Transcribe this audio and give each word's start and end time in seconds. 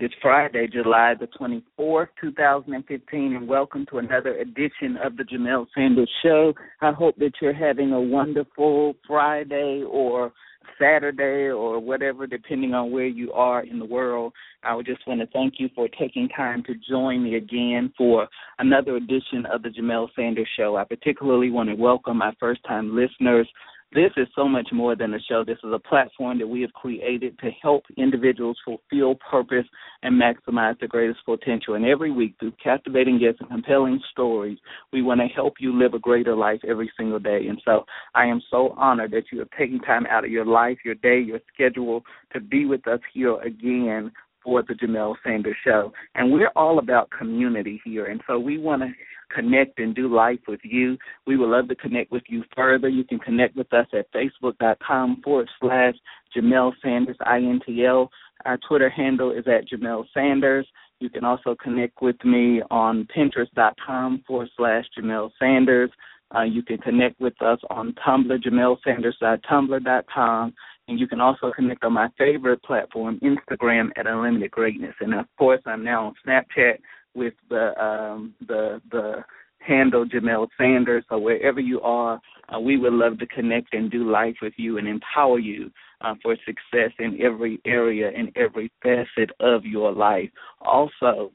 It 0.00 0.04
is 0.04 0.10
Friday, 0.22 0.68
July 0.68 1.14
the 1.18 1.26
24th, 1.26 2.06
2015, 2.20 3.34
and 3.34 3.48
welcome 3.48 3.84
to 3.90 3.98
another 3.98 4.36
edition 4.36 4.96
of 5.02 5.16
the 5.16 5.24
Jamelle 5.24 5.66
Sanders 5.74 6.08
Show. 6.22 6.54
I 6.80 6.92
hope 6.92 7.16
that 7.16 7.32
you're 7.42 7.52
having 7.52 7.90
a 7.90 8.00
wonderful 8.00 8.94
Friday 9.08 9.82
or 9.84 10.32
Saturday 10.80 11.50
or 11.50 11.80
whatever, 11.80 12.28
depending 12.28 12.74
on 12.74 12.92
where 12.92 13.08
you 13.08 13.32
are 13.32 13.64
in 13.64 13.80
the 13.80 13.84
world. 13.84 14.34
I 14.62 14.76
would 14.76 14.86
just 14.86 15.04
want 15.04 15.20
to 15.20 15.26
thank 15.32 15.54
you 15.58 15.68
for 15.74 15.88
taking 15.88 16.28
time 16.28 16.62
to 16.68 16.74
join 16.88 17.24
me 17.24 17.34
again 17.34 17.92
for 17.98 18.28
another 18.60 18.94
edition 18.94 19.46
of 19.52 19.64
the 19.64 19.70
Jamelle 19.70 20.10
Sanders 20.14 20.48
Show. 20.56 20.76
I 20.76 20.84
particularly 20.84 21.50
want 21.50 21.70
to 21.70 21.74
welcome 21.74 22.18
my 22.18 22.32
first 22.38 22.60
time 22.68 22.94
listeners. 22.94 23.48
This 23.94 24.10
is 24.18 24.28
so 24.36 24.46
much 24.46 24.68
more 24.70 24.94
than 24.94 25.14
a 25.14 25.18
show. 25.18 25.44
This 25.44 25.56
is 25.64 25.72
a 25.72 25.78
platform 25.78 26.38
that 26.40 26.46
we 26.46 26.60
have 26.60 26.72
created 26.74 27.38
to 27.38 27.50
help 27.62 27.84
individuals 27.96 28.58
fulfill 28.62 29.14
purpose 29.14 29.64
and 30.02 30.20
maximize 30.20 30.78
their 30.78 30.88
greatest 30.88 31.20
potential. 31.24 31.74
And 31.74 31.86
every 31.86 32.10
week, 32.10 32.34
through 32.38 32.52
captivating 32.62 33.18
guests 33.18 33.40
and 33.40 33.48
compelling 33.48 33.98
stories, 34.10 34.58
we 34.92 35.00
want 35.00 35.20
to 35.20 35.26
help 35.28 35.54
you 35.58 35.76
live 35.76 35.94
a 35.94 35.98
greater 35.98 36.36
life 36.36 36.60
every 36.68 36.90
single 36.98 37.18
day. 37.18 37.46
And 37.48 37.60
so 37.64 37.86
I 38.14 38.26
am 38.26 38.42
so 38.50 38.74
honored 38.76 39.12
that 39.12 39.32
you 39.32 39.38
have 39.38 39.50
taken 39.58 39.80
time 39.80 40.04
out 40.10 40.24
of 40.24 40.30
your 40.30 40.44
life, 40.44 40.78
your 40.84 40.96
day, 40.96 41.18
your 41.20 41.40
schedule 41.52 42.02
to 42.34 42.40
be 42.40 42.66
with 42.66 42.86
us 42.86 43.00
here 43.14 43.40
again 43.40 44.12
for 44.44 44.62
the 44.62 44.74
Jamelle 44.74 45.14
Sanders 45.24 45.56
Show. 45.64 45.92
And 46.14 46.30
we're 46.30 46.52
all 46.54 46.78
about 46.78 47.10
community 47.10 47.80
here. 47.84 48.06
And 48.06 48.20
so 48.26 48.38
we 48.38 48.58
want 48.58 48.82
to 48.82 48.88
connect 49.30 49.78
and 49.78 49.94
do 49.94 50.14
life 50.14 50.40
with 50.46 50.60
you. 50.62 50.98
We 51.26 51.36
would 51.36 51.48
love 51.48 51.68
to 51.68 51.74
connect 51.74 52.10
with 52.10 52.24
you 52.28 52.44
further. 52.56 52.88
You 52.88 53.04
can 53.04 53.18
connect 53.18 53.56
with 53.56 53.72
us 53.72 53.86
at 53.92 54.12
facebook.com 54.12 55.22
forward 55.22 55.48
slash 55.60 55.94
Jamelle 56.36 56.72
Sanders, 56.82 57.16
INTL. 57.20 58.08
Our 58.44 58.58
Twitter 58.68 58.90
handle 58.90 59.32
is 59.32 59.44
at 59.46 59.68
Jamelle 59.68 60.04
Sanders. 60.14 60.66
You 61.00 61.10
can 61.10 61.24
also 61.24 61.56
connect 61.62 62.02
with 62.02 62.16
me 62.24 62.62
on 62.70 63.06
pinterest.com 63.16 64.24
forward 64.26 64.48
slash 64.56 64.84
Jamelle 64.98 65.30
Sanders. 65.38 65.90
Uh, 66.34 66.42
you 66.42 66.62
can 66.62 66.78
connect 66.78 67.20
with 67.20 67.40
us 67.40 67.60
on 67.70 67.94
Tumblr, 68.06 68.36
jamelsanders.tumblr.com. 68.42 70.54
And 70.88 70.98
you 70.98 71.06
can 71.06 71.20
also 71.20 71.52
connect 71.54 71.84
on 71.84 71.92
my 71.92 72.08
favorite 72.16 72.62
platform, 72.62 73.20
Instagram, 73.22 73.90
at 73.96 74.06
Unlimited 74.06 74.50
Greatness. 74.50 74.94
And 75.00 75.14
of 75.14 75.26
course, 75.38 75.60
I'm 75.66 75.84
now 75.84 76.06
on 76.06 76.14
Snapchat 76.26 76.78
with 77.18 77.34
the 77.50 77.78
um, 77.82 78.34
the 78.46 78.80
the 78.90 79.24
handle 79.58 80.06
Jamelle 80.06 80.48
Sanders. 80.56 81.04
So 81.08 81.18
wherever 81.18 81.60
you 81.60 81.80
are, 81.82 82.20
uh, 82.48 82.60
we 82.60 82.78
would 82.78 82.92
love 82.92 83.18
to 83.18 83.26
connect 83.26 83.74
and 83.74 83.90
do 83.90 84.10
life 84.10 84.36
with 84.40 84.54
you 84.56 84.78
and 84.78 84.88
empower 84.88 85.38
you 85.38 85.70
uh, 86.00 86.14
for 86.22 86.36
success 86.46 86.92
in 86.98 87.20
every 87.20 87.60
area 87.66 88.10
and 88.16 88.30
every 88.36 88.72
facet 88.82 89.30
of 89.40 89.64
your 89.64 89.92
life. 89.92 90.30
Also, 90.62 91.32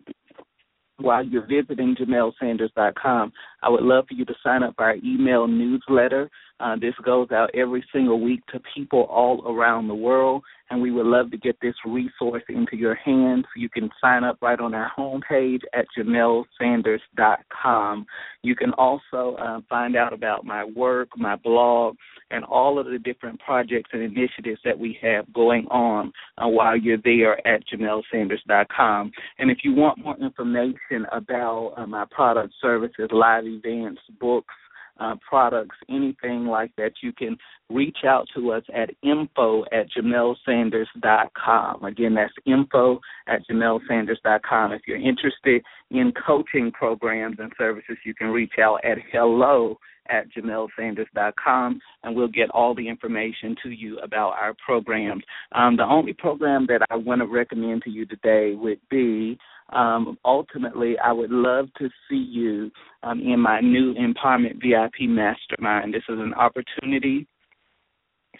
while 0.98 1.26
you're 1.26 1.46
visiting 1.46 1.96
JamelSanders.com, 1.96 3.34
I 3.64 3.70
would 3.70 3.84
love 3.84 4.06
for 4.08 4.14
you 4.14 4.26
to 4.26 4.36
sign 4.44 4.64
up 4.64 4.76
for 4.76 4.86
our 4.86 4.96
email 4.96 5.48
newsletter. 5.48 6.30
Uh, 6.60 6.76
this 6.76 6.94
goes 7.04 7.32
out 7.32 7.50
every 7.54 7.84
single 7.92 8.22
week 8.22 8.46
to 8.48 8.60
people 8.76 9.04
all 9.10 9.44
around 9.48 9.88
the 9.88 9.96
world, 9.96 10.44
and 10.70 10.82
we 10.82 10.92
would 10.92 11.06
love 11.06 11.32
to 11.32 11.38
get 11.38 11.58
this 11.62 11.76
resource 11.86 12.44
into 12.48 12.78
your 12.78 12.96
hands. 12.96 13.46
You 13.56 13.70
can 13.70 13.90
sign 14.00 14.24
up 14.24 14.38
right 14.42 14.60
on 14.60 14.74
our 14.74 14.92
homepage 14.98 15.62
at 15.74 15.86
JamelSanders.com. 15.98 18.06
You 18.44 18.56
can 18.56 18.72
also 18.74 19.36
uh, 19.40 19.60
find 19.68 19.96
out 19.96 20.14
about 20.14 20.46
my 20.46 20.64
work, 20.64 21.10
my 21.18 21.36
blog, 21.36 21.96
and 22.32 22.46
all 22.46 22.80
of 22.80 22.86
the 22.88 23.00
different 23.00 23.42
projects 23.42 23.90
and 23.94 24.02
initiatives 24.02 24.62
that 24.64 24.80
we 24.80 24.98
have 25.02 25.32
going 25.34 25.66
on 25.68 26.14
uh, 26.38 26.48
while 26.48 26.78
you're 26.78 26.98
there 27.04 27.46
at 27.48 27.64
JamelSanders.com. 27.68 29.12
And 29.38 29.52
if 29.52 29.60
you 29.64 29.74
want 29.74 30.00
more 30.00 30.18
information 30.18 31.06
about 31.12 31.74
uh, 31.78 31.88
my 31.88 32.06
products, 32.10 32.56
services, 32.62 33.10
live 33.12 33.44
events, 33.54 34.02
books, 34.20 34.54
uh, 35.00 35.16
products, 35.28 35.76
anything 35.90 36.46
like 36.46 36.72
that, 36.78 36.92
you 37.02 37.12
can 37.12 37.36
reach 37.70 38.00
out 38.06 38.28
to 38.36 38.52
us 38.52 38.64
at 38.76 38.92
info 39.02 39.64
at 39.72 39.88
jamelsanders.com. 39.98 41.84
Again, 41.84 42.14
that's 42.14 42.34
info 42.46 43.00
at 43.28 43.42
jamelsanders.com. 43.50 44.72
If 44.72 44.82
you're 44.88 44.98
interested 44.98 45.64
in 45.90 46.14
coaching 46.26 46.72
programs 46.72 47.38
and 47.40 47.52
services, 47.58 47.98
you 48.06 48.14
can 48.14 48.28
reach 48.28 48.54
out 48.62 48.86
at 48.86 48.98
hello 49.12 49.78
at 50.10 50.26
jamelsanders.com, 50.32 51.80
and 52.04 52.16
we'll 52.16 52.28
get 52.28 52.50
all 52.50 52.76
the 52.76 52.88
information 52.88 53.56
to 53.64 53.70
you 53.70 54.00
about 54.00 54.32
our 54.32 54.54
programs. 54.66 55.24
Um, 55.54 55.78
the 55.78 55.86
only 55.86 56.14
program 56.14 56.68
that 56.68 56.82
I 56.90 56.98
want 56.98 57.22
to 57.22 57.26
recommend 57.26 57.84
to 57.84 57.90
you 57.90 58.06
today 58.06 58.54
would 58.56 58.80
be 58.90 59.38
um, 59.74 60.18
ultimately, 60.24 60.98
I 61.00 61.12
would 61.12 61.32
love 61.32 61.68
to 61.80 61.90
see 62.10 62.16
you 62.30 62.72
um, 63.04 63.22
in 63.22 63.40
my 63.40 63.60
new 63.60 63.94
Empowerment 63.96 64.62
VIP 64.62 65.10
Mastermind. 65.10 65.94
This 65.94 66.04
is 66.10 66.20
an 66.20 66.34
opportunity 66.34 67.28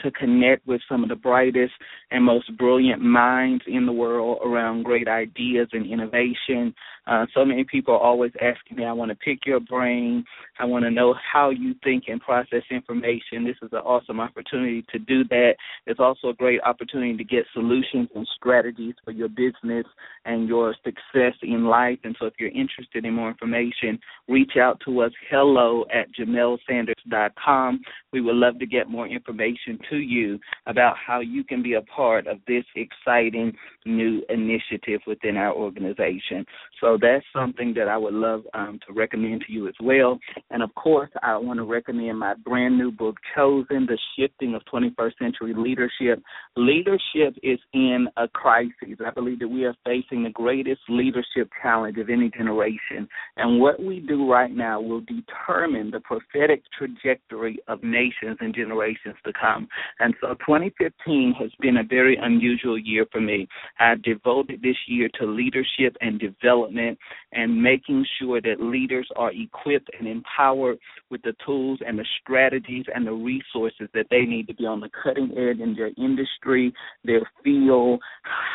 to 0.02 0.12
connect 0.12 0.66
with 0.68 0.82
some 0.90 1.04
of 1.04 1.10
the 1.10 1.16
brightest 1.16 1.74
and 2.12 2.24
most 2.24 2.56
brilliant 2.58 3.02
minds 3.02 3.64
in 3.68 3.86
the 3.86 3.92
world 3.92 4.40
around 4.44 4.84
great 4.84 5.08
ideas 5.08 5.68
and 5.72 5.92
innovation. 5.92 6.74
Uh, 7.06 7.26
so 7.34 7.44
many 7.44 7.64
people 7.66 7.94
are 7.94 8.00
always 8.00 8.32
asking 8.42 8.78
me, 8.78 8.86
I 8.86 8.94
want 8.94 9.10
to 9.10 9.16
pick 9.16 9.46
your 9.46 9.60
brain. 9.60 10.24
I 10.60 10.66
want 10.66 10.86
to 10.86 10.92
know 10.92 11.14
how 11.32 11.50
you 11.50 11.76
think 11.84 12.06
and 12.08 12.22
process 12.22 12.64
information. 12.72 13.44
This 13.44 13.58
is 13.62 13.74
an 13.74 13.80
awesome 13.80 14.20
opportunity 14.20 14.86
to 14.92 15.00
do 15.00 15.24
that. 15.26 15.56
It's 15.86 16.00
also 16.00 16.30
a 16.30 16.34
great 16.34 16.62
opportunity 16.62 17.18
to 17.18 17.24
get 17.24 17.46
solutions 17.54 18.10
and 18.16 18.28
strategies 18.38 18.96
for 19.04 19.12
your 19.12 19.28
business 19.28 19.86
and 20.26 20.48
your 20.48 20.76
success 20.84 21.34
in 21.42 21.66
life. 21.66 22.00
And 22.04 22.16
so 22.20 22.26
if 22.28 22.34
you're 22.40 22.50
interested 22.50 23.06
in 23.06 23.14
more 23.14 23.30
information, 23.30 24.00
reach 24.30 24.54
out 24.60 24.82
to 24.86 25.02
us, 25.02 25.12
hello 25.30 25.86
at 25.94 26.08
jamelsanders.com. 26.18 27.82
We 28.14 28.22
would 28.22 28.36
love 28.36 28.60
to 28.60 28.66
get 28.66 28.90
more 28.90 29.08
information 29.08 29.80
to 29.90 29.98
you 29.98 30.40
about 30.66 30.96
how 30.98 31.20
you 31.20 31.44
can 31.44 31.62
be 31.62 31.74
a 31.74 31.82
part 31.82 32.28
of 32.28 32.40
this 32.48 32.64
exciting 32.76 33.54
new 33.86 34.24
initiative 34.30 35.02
within 35.08 35.38
our 35.38 35.54
organization. 35.54 36.46
So 36.80 36.98
that's 37.02 37.26
something 37.34 37.74
that 37.76 37.88
I 37.88 37.98
would 37.98 38.14
love 38.14 38.44
um, 38.54 38.80
to 38.88 38.94
recommend 38.94 39.44
to 39.48 39.54
you 39.54 39.68
as 39.68 39.74
well. 39.82 40.20
And 40.52 40.64
of 40.64 40.74
course, 40.76 41.10
I 41.22 41.38
want 41.38 41.58
to 41.60 41.66
recommend 41.66 42.20
my 42.20 42.34
brand 42.36 42.78
new 42.78 42.92
book, 42.92 43.18
Chosen 43.36 43.86
The 43.86 43.98
Shifting 44.18 44.56
of 44.56 44.62
21st 44.74 45.18
Century 45.20 45.54
Leadership. 45.56 46.24
Leadership 46.56 47.38
is 47.42 47.60
in 47.74 48.08
a 48.18 48.28
crisis. 48.28 48.74
I 49.06 49.12
believe 49.12 49.40
that 49.40 49.48
we 49.48 49.66
are 49.66 49.76
facing 49.86 50.24
the 50.24 50.30
greatest 50.30 50.82
leadership 50.90 51.50
challenge 51.62 51.98
of 51.98 52.10
any 52.10 52.30
generation. 52.30 53.08
And 53.38 53.60
what 53.60 53.82
we 53.82 54.00
do 54.00 54.30
right 54.30 54.54
now 54.54 54.82
will 54.82 55.02
determine 55.02 55.92
the 55.92 56.00
prophetic 56.00 56.64
trajectory 56.78 57.60
of 57.68 57.84
nations 57.84 58.38
and 58.40 58.54
generations 58.54 59.16
to 59.26 59.34
come. 59.40 59.68
And 60.00 60.14
so 60.22 60.36
2015 60.46 61.36
has 61.40 61.52
been 61.60 61.78
a 61.78 61.84
very 61.84 62.18
unusual 62.18 62.78
year 62.78 63.06
for 63.12 63.22
me. 63.22 63.48
I've 63.80 64.02
devoted 64.04 64.62
this 64.62 64.76
year 64.88 65.10
to 65.20 65.26
leadership 65.26 65.96
and 66.02 66.20
development 66.20 66.98
and 67.32 67.62
making 67.62 68.06
sure 68.20 68.42
that 68.42 68.60
leaders 68.60 69.08
are 69.16 69.32
equipped 69.32 69.90
and 69.98 70.08
empowered 70.08 70.78
with 71.10 71.22
the 71.24 71.36
tools 71.46 71.80
and 71.86 71.98
the 71.98 72.06
strategies 72.22 72.86
and 72.94 73.06
the 73.06 73.12
resources 73.12 73.88
that 73.94 74.08
they 74.10 74.22
need 74.22 74.48
to 74.48 74.54
be 74.54 74.66
on 74.66 74.80
the 74.80 74.90
cutting 75.04 75.32
edge 75.38 75.60
in 75.60 75.76
their 75.76 75.92
industry, 75.98 76.74
their 77.04 77.22
field. 77.44 78.02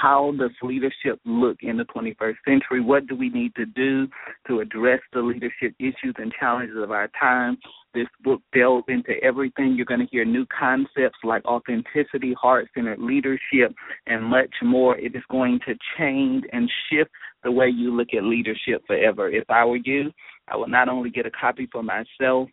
How 0.01 0.33
does 0.39 0.51
leadership 0.63 1.19
look 1.25 1.59
in 1.63 1.77
the 1.77 1.85
21st 1.85 2.37
century? 2.47 2.81
What 2.81 3.09
do 3.09 3.17
we 3.17 3.31
need 3.31 3.55
to 3.57 3.67
do 3.67 4.07
to 4.47 4.61
address 4.61 5.01
the 5.13 5.21
leadership 5.21 5.75
issues 5.81 6.15
and 6.19 6.33
challenges 6.39 6.77
of 6.81 6.93
our 6.93 7.11
time? 7.19 7.57
This 7.95 8.07
book 8.23 8.41
delves 8.55 8.85
into 8.87 9.15
everything. 9.25 9.75
You're 9.75 9.87
going 9.87 10.01
to 10.01 10.07
hear 10.07 10.25
new 10.25 10.47
concepts 10.57 11.19
like 11.25 11.45
authenticity, 11.47 12.33
heart 12.41 12.69
centered 12.75 13.01
leadership, 13.01 13.75
and 14.07 14.25
much 14.25 14.55
more. 14.63 14.97
It 14.97 15.17
is 15.17 15.23
going 15.31 15.59
to 15.67 15.75
change 15.99 16.45
and 16.53 16.71
shift 16.91 17.11
the 17.43 17.51
way 17.51 17.67
you 17.67 17.93
look 17.93 18.09
at 18.17 18.23
leadership 18.23 18.85
forever. 18.87 19.29
If 19.29 19.51
I 19.51 19.65
were 19.65 19.79
you, 19.83 20.13
I 20.47 20.57
would 20.57 20.71
not 20.71 20.89
only 20.89 21.11
get 21.11 21.27
a 21.27 21.31
copy 21.31 21.69
for 21.73 21.83
myself, 21.83 22.49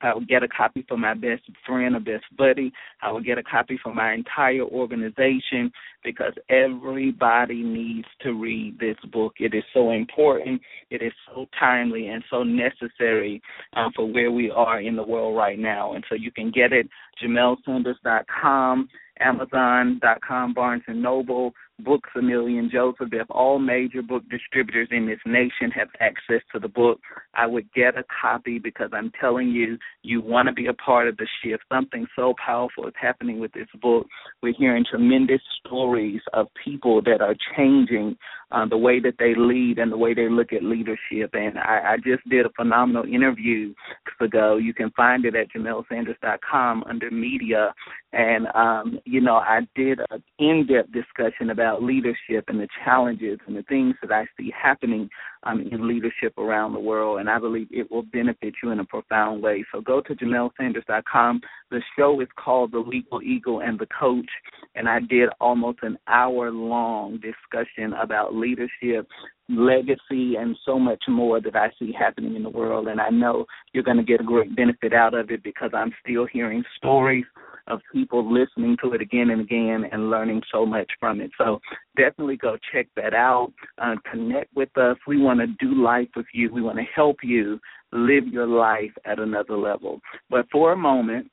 I 0.00 0.14
would 0.14 0.28
get 0.28 0.42
a 0.42 0.48
copy 0.48 0.84
for 0.88 0.96
my 0.96 1.14
best 1.14 1.42
friend 1.66 1.96
or 1.96 2.00
best 2.00 2.24
buddy. 2.36 2.72
I 3.02 3.10
would 3.10 3.24
get 3.24 3.38
a 3.38 3.42
copy 3.42 3.78
for 3.82 3.94
my 3.94 4.12
entire 4.12 4.62
organization 4.62 5.72
because 6.04 6.32
everybody 6.48 7.62
needs 7.62 8.06
to 8.22 8.32
read 8.32 8.78
this 8.78 8.96
book. 9.12 9.34
It 9.38 9.54
is 9.54 9.64
so 9.72 9.90
important. 9.90 10.60
It 10.90 11.02
is 11.02 11.12
so 11.26 11.46
timely 11.58 12.08
and 12.08 12.22
so 12.30 12.42
necessary 12.42 13.40
um, 13.74 13.92
for 13.96 14.06
where 14.10 14.30
we 14.30 14.50
are 14.50 14.80
in 14.80 14.96
the 14.96 15.02
world 15.02 15.36
right 15.36 15.58
now. 15.58 15.94
And 15.94 16.04
so 16.08 16.14
you 16.14 16.30
can 16.30 16.50
get 16.50 16.72
it, 16.72 16.88
JamelSanders.com, 17.22 18.88
Amazon.com, 19.20 20.54
Barnes 20.54 20.82
& 20.86 20.88
Noble, 20.88 21.52
Books 21.80 22.08
a 22.16 22.22
Million, 22.22 22.70
Joseph, 22.72 23.08
if 23.12 23.26
all 23.30 23.58
major 23.58 24.00
book 24.00 24.22
distributors 24.30 24.88
in 24.90 25.06
this 25.06 25.18
nation 25.26 25.70
have 25.74 25.88
access 26.00 26.40
to 26.52 26.58
the 26.58 26.68
book, 26.68 27.00
I 27.34 27.46
would 27.46 27.70
get 27.74 27.98
a 27.98 28.04
copy 28.22 28.58
because 28.58 28.90
I'm 28.94 29.12
telling 29.20 29.48
you, 29.48 29.76
you 30.02 30.22
want 30.22 30.48
to 30.48 30.54
be 30.54 30.66
a 30.66 30.72
part 30.72 31.06
of 31.06 31.16
the 31.18 31.26
shift. 31.42 31.64
Something 31.70 32.06
so 32.16 32.34
powerful 32.44 32.86
is 32.86 32.94
happening 32.98 33.40
with 33.40 33.52
this 33.52 33.68
book. 33.82 34.06
We're 34.42 34.54
hearing 34.56 34.86
tremendous 34.88 35.42
stories 35.60 36.22
of 36.32 36.46
people 36.64 37.02
that 37.02 37.20
are 37.20 37.34
changing 37.56 38.16
uh, 38.52 38.64
the 38.66 38.78
way 38.78 39.00
that 39.00 39.16
they 39.18 39.34
lead 39.36 39.78
and 39.78 39.90
the 39.90 39.98
way 39.98 40.14
they 40.14 40.28
look 40.28 40.52
at 40.52 40.62
leadership. 40.62 41.34
And 41.34 41.58
I, 41.58 41.94
I 41.94 41.96
just 41.96 42.26
did 42.28 42.46
a 42.46 42.50
phenomenal 42.56 43.04
interview 43.04 43.74
ago. 44.20 44.56
You 44.56 44.72
can 44.72 44.90
find 44.92 45.24
it 45.24 45.34
at 45.34 45.52
JamelSanders.com 45.52 46.84
under 46.88 47.10
media. 47.10 47.74
And, 48.12 48.46
um, 48.54 49.00
you 49.04 49.20
know, 49.20 49.36
I 49.36 49.60
did 49.74 50.00
an 50.10 50.22
in 50.38 50.66
depth 50.66 50.92
discussion 50.92 51.50
about 51.50 51.65
about 51.66 51.82
leadership 51.82 52.44
and 52.46 52.60
the 52.60 52.68
challenges 52.84 53.38
and 53.46 53.56
the 53.56 53.62
things 53.64 53.94
that 54.00 54.12
I 54.12 54.26
see 54.38 54.52
happening 54.56 55.08
um, 55.42 55.60
in 55.70 55.88
leadership 55.88 56.38
around 56.38 56.72
the 56.72 56.80
world, 56.80 57.18
and 57.18 57.28
I 57.28 57.38
believe 57.38 57.68
it 57.70 57.90
will 57.90 58.02
benefit 58.02 58.54
you 58.62 58.70
in 58.70 58.78
a 58.78 58.84
profound 58.84 59.42
way. 59.42 59.64
So 59.72 59.80
go 59.80 60.00
to 60.00 60.14
JamelSanders.com. 60.14 61.40
The 61.70 61.80
show 61.98 62.20
is 62.20 62.28
called 62.36 62.72
The 62.72 62.78
Legal 62.78 63.20
Eagle 63.20 63.60
and 63.60 63.78
the 63.78 63.86
Coach, 63.98 64.28
and 64.76 64.88
I 64.88 65.00
did 65.00 65.28
almost 65.40 65.78
an 65.82 65.98
hour 66.06 66.50
long 66.50 67.18
discussion 67.18 67.92
about 67.94 68.34
leadership, 68.34 69.08
legacy 69.48 70.36
and 70.36 70.56
so 70.64 70.78
much 70.78 71.02
more 71.08 71.40
that 71.40 71.56
I 71.56 71.70
see 71.78 71.92
happening 71.96 72.36
in 72.36 72.42
the 72.42 72.50
world. 72.50 72.88
And 72.88 73.00
I 73.00 73.10
know 73.10 73.46
you're 73.72 73.84
going 73.84 73.96
to 73.96 74.02
get 74.02 74.20
a 74.20 74.24
great 74.24 74.54
benefit 74.56 74.92
out 74.92 75.14
of 75.14 75.30
it 75.30 75.42
because 75.42 75.70
I'm 75.72 75.92
still 76.04 76.26
hearing 76.26 76.64
stories 76.76 77.24
of 77.66 77.80
people 77.92 78.32
listening 78.32 78.76
to 78.82 78.92
it 78.92 79.00
again 79.00 79.30
and 79.30 79.40
again 79.40 79.84
and 79.90 80.10
learning 80.10 80.42
so 80.52 80.64
much 80.64 80.90
from 81.00 81.20
it. 81.20 81.30
So 81.38 81.60
definitely 81.96 82.36
go 82.36 82.56
check 82.72 82.86
that 82.96 83.14
out. 83.14 83.52
Uh, 83.78 83.96
connect 84.10 84.54
with 84.54 84.76
us. 84.78 84.96
We 85.06 85.20
want 85.20 85.40
to 85.40 85.46
do 85.64 85.74
life 85.74 86.08
with 86.14 86.26
you. 86.32 86.52
We 86.52 86.62
want 86.62 86.78
to 86.78 86.84
help 86.94 87.18
you 87.22 87.58
live 87.92 88.26
your 88.28 88.46
life 88.46 88.92
at 89.04 89.18
another 89.18 89.56
level. 89.56 90.00
But 90.30 90.46
for 90.50 90.72
a 90.72 90.76
moment, 90.76 91.30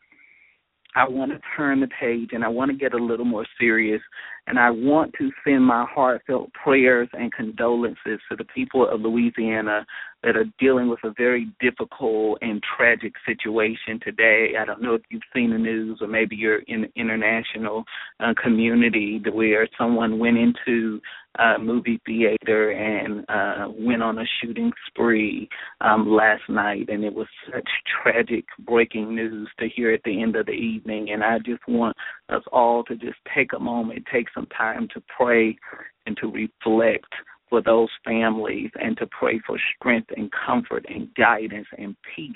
I 0.96 1.08
want 1.08 1.32
to 1.32 1.40
turn 1.58 1.80
the 1.80 1.90
page 2.00 2.30
and 2.34 2.44
I 2.44 2.48
want 2.48 2.72
to 2.72 2.78
get 2.78 2.94
a 2.94 3.04
little 3.04 3.26
more 3.26 3.46
serious 3.60 4.02
and 4.48 4.60
I 4.60 4.70
want 4.70 5.14
to 5.20 5.32
send 5.44 5.66
my 5.66 5.86
heartfelt 5.90 6.52
prayers 6.54 7.10
and 7.14 7.32
condolences 7.32 8.20
to 8.30 8.36
the 8.38 8.46
people 8.46 8.88
of 8.88 9.02
Louisiana 9.02 9.86
that 10.24 10.38
are 10.38 10.46
dealing 10.60 10.90
with 10.90 11.00
a 11.04 11.14
very 11.18 11.48
difficult 11.60 12.40
and 12.42 12.62
tragic 12.78 13.14
situation 13.26 14.00
today. 14.02 14.54
I 14.60 14.66
don't 14.66 14.82
know 14.82 14.96
if 14.96 15.02
you've 15.10 15.22
seen 15.34 15.52
the 15.52 15.58
news 15.58 16.00
or 16.02 16.08
maybe 16.08 16.36
you're 16.36 16.60
in 16.68 16.84
the 16.84 16.92
international 16.96 17.84
uh, 18.20 18.34
community 18.42 19.22
where 19.34 19.68
someone 19.78 20.20
went 20.20 20.38
into 20.38 21.02
a 21.40 21.58
movie 21.60 22.00
theater 22.06 22.72
and 22.72 23.26
uh, 23.28 23.68
went 23.76 24.04
on 24.04 24.20
a 24.20 24.24
shooting 24.40 24.72
spree 24.88 25.50
um, 25.82 26.08
last 26.08 26.44
night, 26.48 26.90
and 26.90 27.04
it 27.04 27.14
was 27.14 27.28
such 27.52 27.68
tragic 28.04 28.46
breaking 28.60 29.16
news 29.16 29.50
to 29.60 29.68
hear 29.68 29.92
at 29.92 30.02
the 30.06 30.22
end 30.22 30.36
of 30.36 30.46
the 30.46 30.52
evening. 30.52 31.10
And 31.12 31.24
I 31.24 31.40
just 31.40 31.68
want 31.68 31.98
us 32.30 32.44
all 32.52 32.84
to 32.84 32.96
just 32.96 33.18
take 33.36 33.54
a 33.54 33.60
moment, 33.60 34.06
take 34.14 34.28
some 34.34 34.48
time 34.48 34.88
to 34.94 35.02
pray 35.16 35.58
and 36.06 36.18
to 36.18 36.28
reflect 36.28 37.14
for 37.50 37.62
those 37.62 37.90
families 38.04 38.72
and 38.82 38.98
to 38.98 39.08
pray 39.08 39.40
for 39.46 39.58
strength 39.78 40.10
and 40.16 40.32
comfort 40.46 40.86
and 40.90 41.14
guidance 41.16 41.68
and 41.78 41.96
peace 42.16 42.32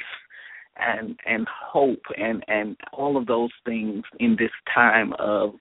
and 0.78 1.18
and 1.26 1.48
hope 1.48 2.04
and 2.18 2.44
and 2.48 2.78
all 2.94 3.18
of 3.18 3.26
those 3.26 3.50
things 3.66 4.04
in 4.20 4.36
this 4.38 4.52
time 4.74 5.14
of 5.18 5.56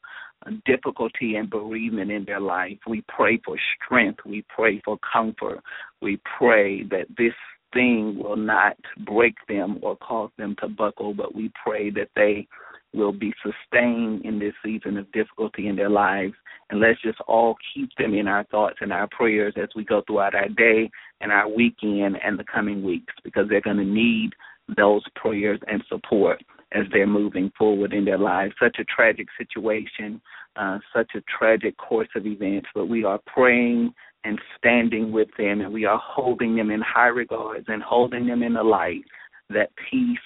difficulty 0.65 1.37
and 1.37 1.51
bereavement 1.51 2.11
in 2.11 2.25
their 2.25 2.41
life. 2.41 2.79
We 2.87 3.03
pray 3.09 3.41
for 3.45 3.57
strength. 3.83 4.21
We 4.25 4.45
pray 4.55 4.81
for 4.85 4.99
comfort. 5.11 5.61
We 6.01 6.21
pray 6.39 6.85
that 6.85 7.07
this 7.17 7.33
thing 7.73 8.19
will 8.23 8.37
not 8.37 8.77
break 9.05 9.35
them 9.49 9.79
or 9.83 9.97
cause 9.97 10.31
them 10.39 10.55
to 10.61 10.69
buckle, 10.69 11.15
but 11.15 11.35
we 11.35 11.51
pray 11.65 11.91
that 11.91 12.11
they 12.15 12.47
will 12.97 13.13
be 13.13 13.33
sustained 13.43 14.25
in 14.25 14.39
this 14.39 14.55
season 14.65 14.97
of 14.97 15.11
difficulty 15.13 15.69
in 15.69 15.77
their 15.77 15.91
lives. 15.91 16.35
And 16.71 16.81
let's 16.81 17.01
just 17.03 17.21
all 17.29 17.55
keep 17.75 17.91
them 17.99 18.15
in 18.15 18.27
our 18.27 18.45
thoughts 18.45 18.79
and 18.81 18.93
our 18.93 19.07
prayers 19.09 19.55
as 19.57 19.69
we 19.77 19.85
go 19.85 20.03
throughout 20.07 20.35
our 20.35 20.49
day 20.49 20.91
and 21.21 21.31
our 21.31 21.49
weekend 21.49 22.17
and 22.25 22.39
the 22.39 22.45
coming 22.53 22.83
weeks 22.83 23.15
because 23.23 23.47
they're 23.49 23.61
going 23.61 23.77
to 23.77 23.85
need 23.85 24.31
those 24.77 25.03
prayers 25.15 25.61
and 25.69 25.83
support 25.89 26.43
as 26.73 26.83
they're 26.93 27.07
moving 27.07 27.53
forward 27.57 27.93
in 27.93 28.05
their 28.05 28.19
lives. 28.19 28.55
Such 28.61 28.79
a 28.81 28.85
tragic 28.85 29.29
situation, 29.39 30.21
uh, 30.57 30.79
such 30.95 31.11
a 31.15 31.23
tragic 31.39 31.77
course 31.77 32.09
of 32.17 32.27
events, 32.27 32.69
but 32.75 32.87
we 32.87 33.05
are 33.05 33.21
praying 33.27 33.95
and 34.25 34.41
standing 34.59 35.13
with 35.13 35.29
them 35.39 35.61
and 35.61 35.73
we 35.73 35.85
are 35.85 36.01
holding 36.03 36.57
them 36.57 36.71
in 36.71 36.81
high 36.81 37.07
regards 37.07 37.67
and 37.69 37.83
holding 37.83 38.27
them 38.27 38.43
in 38.43 38.55
the 38.55 38.63
light 38.63 39.05
that 39.51 39.71
peace 39.89 40.19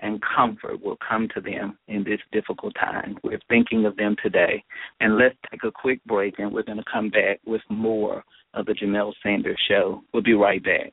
and 0.00 0.22
comfort 0.36 0.82
will 0.82 0.98
come 1.06 1.28
to 1.34 1.40
them 1.40 1.78
in 1.88 2.04
this 2.04 2.20
difficult 2.32 2.74
time. 2.74 3.16
We're 3.22 3.40
thinking 3.48 3.86
of 3.86 3.96
them 3.96 4.16
today. 4.22 4.62
And 5.00 5.18
let's 5.18 5.36
take 5.50 5.64
a 5.64 5.70
quick 5.70 6.04
break, 6.04 6.38
and 6.38 6.52
we're 6.52 6.62
going 6.62 6.78
to 6.78 6.84
come 6.92 7.10
back 7.10 7.40
with 7.46 7.62
more 7.68 8.24
of 8.54 8.66
the 8.66 8.72
Jamelle 8.72 9.12
Sanders 9.22 9.60
Show. 9.68 10.02
We'll 10.12 10.22
be 10.22 10.34
right 10.34 10.62
back. 10.62 10.92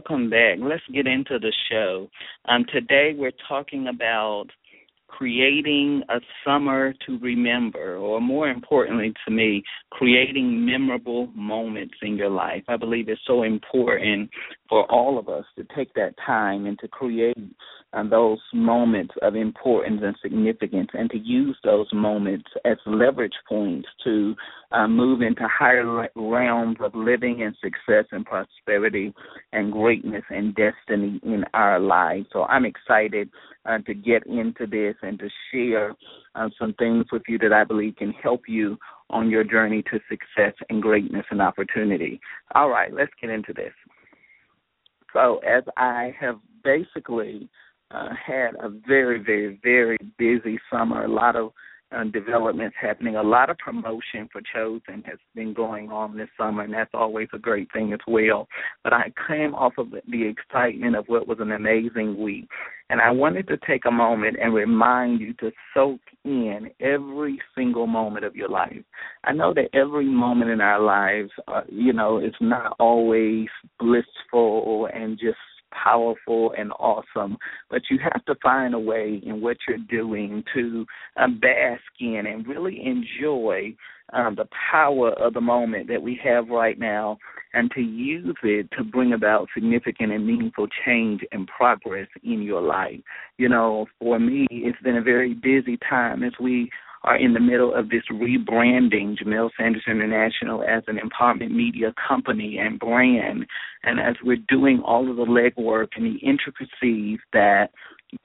Welcome 0.00 0.30
back. 0.30 0.56
Let's 0.58 0.82
get 0.94 1.06
into 1.06 1.38
the 1.38 1.52
show. 1.70 2.08
Um, 2.48 2.64
today 2.72 3.14
we're 3.14 3.32
talking 3.46 3.88
about 3.88 4.46
creating 5.08 6.02
a 6.08 6.20
summer 6.42 6.94
to 7.04 7.18
remember, 7.18 7.96
or 7.96 8.18
more 8.18 8.48
importantly 8.48 9.12
to 9.26 9.30
me, 9.30 9.62
creating 9.90 10.64
memorable 10.64 11.26
moments 11.34 11.96
in 12.00 12.16
your 12.16 12.30
life. 12.30 12.62
I 12.66 12.78
believe 12.78 13.10
it's 13.10 13.20
so 13.26 13.42
important 13.42 14.30
for 14.70 14.90
all 14.90 15.18
of 15.18 15.28
us 15.28 15.44
to 15.56 15.66
take 15.76 15.92
that 15.94 16.14
time 16.24 16.64
and 16.64 16.78
to 16.78 16.88
create 16.88 17.36
uh, 17.92 18.04
those 18.08 18.38
moments 18.54 19.12
of 19.20 19.34
importance 19.34 20.00
and 20.04 20.14
significance 20.22 20.88
and 20.94 21.10
to 21.10 21.18
use 21.18 21.58
those 21.64 21.88
moments 21.92 22.48
as 22.64 22.76
leverage 22.86 23.34
points 23.48 23.88
to 24.04 24.34
uh, 24.70 24.86
move 24.86 25.22
into 25.22 25.42
higher 25.48 26.08
realms 26.14 26.76
of 26.80 26.94
living 26.94 27.42
and 27.42 27.56
success 27.60 28.04
and 28.12 28.24
prosperity 28.24 29.12
and 29.52 29.72
greatness 29.72 30.22
and 30.30 30.54
destiny 30.54 31.20
in 31.24 31.44
our 31.52 31.80
lives. 31.80 32.26
So 32.32 32.44
I'm 32.44 32.64
excited 32.64 33.28
uh, 33.66 33.78
to 33.78 33.92
get 33.92 34.24
into 34.26 34.68
this 34.68 34.94
and 35.02 35.18
to 35.18 35.28
share 35.52 35.96
uh, 36.36 36.48
some 36.60 36.74
things 36.74 37.06
with 37.10 37.22
you 37.26 37.38
that 37.38 37.52
I 37.52 37.64
believe 37.64 37.96
can 37.96 38.12
help 38.12 38.42
you 38.46 38.78
on 39.10 39.28
your 39.28 39.42
journey 39.42 39.82
to 39.90 39.98
success 40.08 40.54
and 40.68 40.80
greatness 40.80 41.26
and 41.32 41.42
opportunity. 41.42 42.20
All 42.54 42.70
right, 42.70 42.94
let's 42.94 43.10
get 43.20 43.30
into 43.30 43.52
this. 43.52 43.72
So, 45.12 45.38
as 45.38 45.64
I 45.76 46.14
have 46.20 46.38
basically 46.62 47.48
uh, 47.90 48.10
had 48.14 48.54
a 48.60 48.68
very, 48.68 49.22
very, 49.22 49.58
very 49.62 49.98
busy 50.18 50.58
summer, 50.70 51.04
a 51.04 51.08
lot 51.08 51.36
of 51.36 51.52
uh, 51.92 52.04
developments 52.04 52.76
happening. 52.80 53.16
A 53.16 53.22
lot 53.22 53.50
of 53.50 53.58
promotion 53.58 54.28
for 54.30 54.40
Chosen 54.54 55.02
has 55.06 55.18
been 55.34 55.52
going 55.52 55.90
on 55.90 56.16
this 56.16 56.28
summer, 56.38 56.62
and 56.62 56.72
that's 56.72 56.90
always 56.94 57.28
a 57.32 57.38
great 57.38 57.68
thing 57.72 57.92
as 57.92 58.00
well. 58.06 58.48
But 58.84 58.92
I 58.92 59.12
came 59.28 59.54
off 59.54 59.74
of 59.78 59.90
the 59.90 60.26
excitement 60.26 60.96
of 60.96 61.06
what 61.08 61.26
was 61.26 61.38
an 61.40 61.52
amazing 61.52 62.22
week, 62.22 62.48
and 62.90 63.00
I 63.00 63.10
wanted 63.10 63.48
to 63.48 63.58
take 63.66 63.84
a 63.86 63.90
moment 63.90 64.36
and 64.40 64.54
remind 64.54 65.20
you 65.20 65.32
to 65.34 65.50
soak 65.74 66.00
in 66.24 66.70
every 66.80 67.40
single 67.56 67.86
moment 67.86 68.24
of 68.24 68.36
your 68.36 68.48
life. 68.48 68.82
I 69.24 69.32
know 69.32 69.54
that 69.54 69.70
every 69.74 70.06
moment 70.06 70.50
in 70.50 70.60
our 70.60 70.80
lives, 70.80 71.30
uh, 71.48 71.62
you 71.68 71.92
know, 71.92 72.18
is 72.18 72.34
not 72.40 72.76
always 72.78 73.48
blissful 73.78 74.88
and 74.92 75.18
just 75.18 75.38
powerful 75.70 76.52
and 76.56 76.72
awesome, 76.78 77.36
but 77.70 77.82
you 77.90 77.98
have 78.02 78.24
to 78.26 78.34
find 78.42 78.74
a 78.74 78.78
way 78.78 79.20
in 79.24 79.40
what 79.40 79.56
you're 79.68 79.78
doing 79.78 80.44
to 80.54 80.86
um, 81.16 81.38
bask 81.40 81.82
in 82.00 82.24
and 82.26 82.46
really 82.46 82.84
enjoy 82.84 83.74
um, 84.12 84.34
the 84.34 84.48
power 84.70 85.12
of 85.12 85.34
the 85.34 85.40
moment 85.40 85.88
that 85.88 86.02
we 86.02 86.18
have 86.22 86.48
right 86.48 86.78
now 86.78 87.18
and 87.52 87.70
to 87.72 87.80
use 87.80 88.36
it 88.42 88.68
to 88.76 88.84
bring 88.84 89.12
about 89.12 89.48
significant 89.54 90.12
and 90.12 90.26
meaningful 90.26 90.66
change 90.84 91.20
and 91.32 91.48
progress 91.48 92.08
in 92.22 92.42
your 92.42 92.62
life. 92.62 93.00
You 93.38 93.48
know, 93.48 93.86
for 93.98 94.18
me, 94.18 94.46
it's 94.50 94.80
been 94.82 94.96
a 94.96 95.02
very 95.02 95.34
busy 95.34 95.78
time 95.88 96.22
as 96.22 96.32
we 96.40 96.70
are 97.02 97.16
in 97.16 97.32
the 97.32 97.40
middle 97.40 97.74
of 97.74 97.88
this 97.88 98.02
rebranding 98.12 99.16
Jamelle 99.18 99.50
Sanders 99.56 99.84
International 99.86 100.62
as 100.62 100.82
an 100.86 100.98
empowerment 100.98 101.50
media 101.50 101.94
company 102.08 102.58
and 102.58 102.78
brand. 102.78 103.46
And 103.82 103.98
as 103.98 104.16
we're 104.22 104.36
doing 104.48 104.82
all 104.84 105.10
of 105.10 105.16
the 105.16 105.24
legwork 105.24 105.88
and 105.96 106.04
the 106.04 106.18
intricacies 106.18 107.18
that 107.32 107.70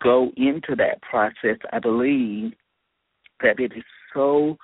go 0.03 0.31
into 0.35 0.75
that 0.75 1.01
process, 1.01 1.57
I 1.71 1.79
believe 1.79 2.53
that 3.41 3.59
it 3.59 3.71
is 3.75 3.83
so 4.13 4.57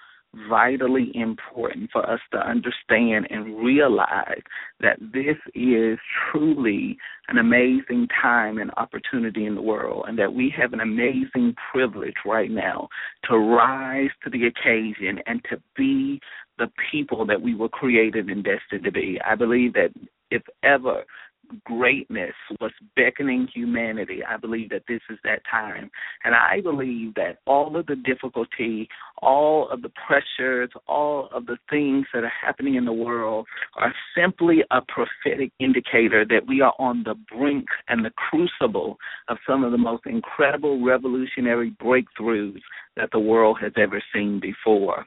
vitally 0.49 1.11
important 1.13 1.89
for 1.91 2.09
us 2.09 2.19
to 2.31 2.37
understand 2.37 3.27
and 3.29 3.57
realize 3.63 4.41
that 4.79 4.97
this 4.99 5.35
is 5.53 5.97
truly 6.31 6.97
an 7.27 7.37
amazing 7.37 8.07
time 8.21 8.57
and 8.57 8.71
opportunity 8.77 9.45
in 9.45 9.55
the 9.55 9.61
world, 9.61 10.05
and 10.07 10.17
that 10.17 10.33
we 10.33 10.53
have 10.55 10.73
an 10.73 10.79
amazing 10.79 11.53
privilege 11.71 12.15
right 12.25 12.51
now 12.51 12.87
to 13.29 13.37
rise 13.37 14.09
to 14.23 14.29
the 14.29 14.47
occasion 14.47 15.19
and 15.25 15.41
to 15.49 15.61
be 15.75 16.19
the 16.57 16.71
people 16.91 17.25
that 17.25 17.41
we 17.41 17.55
were 17.55 17.69
created 17.69 18.29
and 18.29 18.43
destined 18.43 18.83
to 18.83 18.91
be. 18.91 19.19
I 19.25 19.35
believe 19.35 19.73
that 19.73 19.91
if 20.29 20.43
ever 20.63 21.03
greatness 21.65 22.33
was 22.59 22.71
beckoning 22.95 23.47
humanity. 23.53 24.21
I 24.27 24.37
believe 24.37 24.69
that 24.69 24.83
this 24.87 25.01
is 25.09 25.17
that 25.23 25.41
time. 25.49 25.89
And 26.23 26.35
I 26.35 26.61
believe 26.61 27.15
that 27.15 27.37
all 27.45 27.75
of 27.75 27.85
the 27.85 27.95
difficulty, 27.95 28.87
all 29.21 29.69
of 29.69 29.81
the 29.81 29.91
pressures, 30.07 30.69
all 30.87 31.29
of 31.33 31.45
the 31.45 31.57
things 31.69 32.05
that 32.13 32.23
are 32.23 32.31
happening 32.45 32.75
in 32.75 32.85
the 32.85 32.93
world 32.93 33.47
are 33.75 33.93
simply 34.15 34.63
a 34.71 34.81
prophetic 34.81 35.51
indicator 35.59 36.25
that 36.25 36.47
we 36.47 36.61
are 36.61 36.73
on 36.79 37.03
the 37.03 37.15
brink 37.35 37.65
and 37.87 38.05
the 38.05 38.11
crucible 38.11 38.97
of 39.27 39.37
some 39.47 39.63
of 39.63 39.71
the 39.71 39.77
most 39.77 40.05
incredible 40.05 40.83
revolutionary 40.83 41.71
breakthroughs 41.81 42.61
that 42.95 43.09
the 43.11 43.19
world 43.19 43.57
has 43.61 43.73
ever 43.77 44.01
seen 44.13 44.39
before. 44.39 45.05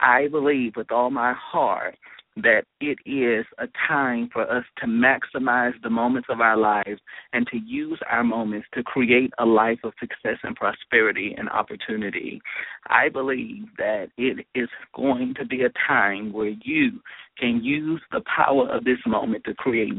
I 0.00 0.28
believe 0.28 0.76
with 0.76 0.90
all 0.90 1.10
my 1.10 1.34
heart 1.34 1.96
that 2.36 2.64
it 2.80 2.98
is 3.06 3.46
a 3.58 3.68
time 3.86 4.28
for 4.32 4.42
us 4.50 4.64
to 4.78 4.86
maximize 4.86 5.74
the 5.82 5.90
moments 5.90 6.28
of 6.30 6.40
our 6.40 6.56
lives 6.56 7.00
and 7.32 7.46
to 7.46 7.58
use 7.58 8.00
our 8.10 8.24
moments 8.24 8.66
to 8.74 8.82
create 8.82 9.32
a 9.38 9.46
life 9.46 9.78
of 9.84 9.92
success 10.00 10.38
and 10.42 10.56
prosperity 10.56 11.34
and 11.38 11.48
opportunity. 11.48 12.40
I 12.88 13.08
believe 13.08 13.66
that 13.78 14.08
it 14.16 14.46
is 14.54 14.68
going 14.94 15.34
to 15.34 15.44
be 15.44 15.62
a 15.62 15.70
time 15.86 16.32
where 16.32 16.54
you 16.62 17.00
can 17.38 17.62
use 17.62 18.00
the 18.12 18.22
power 18.22 18.68
of 18.68 18.84
this 18.84 18.98
moment 19.06 19.44
to 19.44 19.54
create 19.54 19.92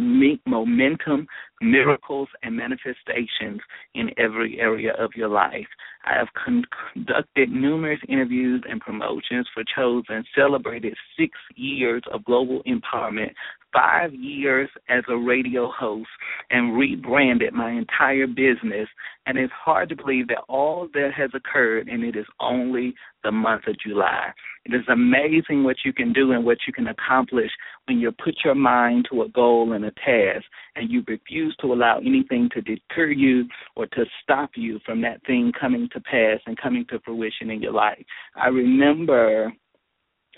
momentum, 0.46 1.28
miracles, 1.62 2.30
and 2.44 2.56
manifestations 2.56 3.62
in 3.94 4.12
every 4.18 4.60
area 4.60 4.94
of 4.98 5.12
your 5.16 5.30
life. 5.30 5.68
I 6.06 6.14
have 6.14 6.28
conducted 6.46 7.50
numerous 7.50 8.00
interviews 8.08 8.64
and 8.70 8.80
promotions 8.80 9.48
for 9.54 9.64
Chosen, 9.76 10.24
celebrated 10.36 10.96
six 11.18 11.32
years 11.56 12.04
of 12.12 12.24
global 12.26 12.62
empowerment, 12.64 13.34
five 13.76 14.14
years 14.14 14.70
as 14.90 15.04
a 15.10 15.18
radio 15.18 15.70
host, 15.70 16.08
and 16.50 16.78
rebranded 16.78 17.54
my 17.54 17.72
entire 17.72 18.28
business. 18.28 18.88
And 19.26 19.38
it's 19.38 19.54
hard 19.54 19.90
to 19.90 19.96
believe 19.96 20.28
that 20.30 20.44
all 20.48 20.88
that 20.94 21.12
has 21.16 21.32
occurred, 21.34 21.88
and 21.88 22.04
it 22.04 22.16
is 22.16 22.26
only 22.40 22.94
the 23.24 23.32
month 23.32 23.64
of 23.68 23.76
July. 23.80 24.32
It 24.66 24.74
is 24.74 24.88
amazing 24.88 25.64
what 25.64 25.78
you 25.84 25.94
can 25.94 26.14
do 26.14 26.32
and 26.32 26.46
what 26.46 26.60
you 26.66 26.74
can 26.74 26.88
accomplish 26.88 27.52
when 27.88 28.00
you 28.00 28.12
put 28.12 28.36
your 28.44 28.56
mind 28.56 29.08
to 29.12 29.24
a 29.24 29.30
goal 29.30 29.74
and 29.74 29.86
a 29.86 29.92
task 29.92 30.46
and 30.76 30.90
you 30.90 31.04
refuse 31.08 31.56
to 31.62 31.74
allow 31.74 32.00
anything 32.00 32.50
to 32.54 32.62
deter 32.62 33.12
you 33.12 33.46
or 33.76 33.86
to 33.88 34.06
stop 34.24 34.52
you 34.56 34.80
from 34.86 35.02
that 35.02 35.24
thing 35.26 35.52
coming 35.60 35.90
to 35.94 36.00
pass 36.00 36.40
and 36.46 36.58
coming 36.58 36.86
to 36.90 37.00
fruition 37.00 37.50
in 37.50 37.62
your 37.62 37.74
life. 37.74 38.04
I 38.36 38.48
remember 38.48 39.54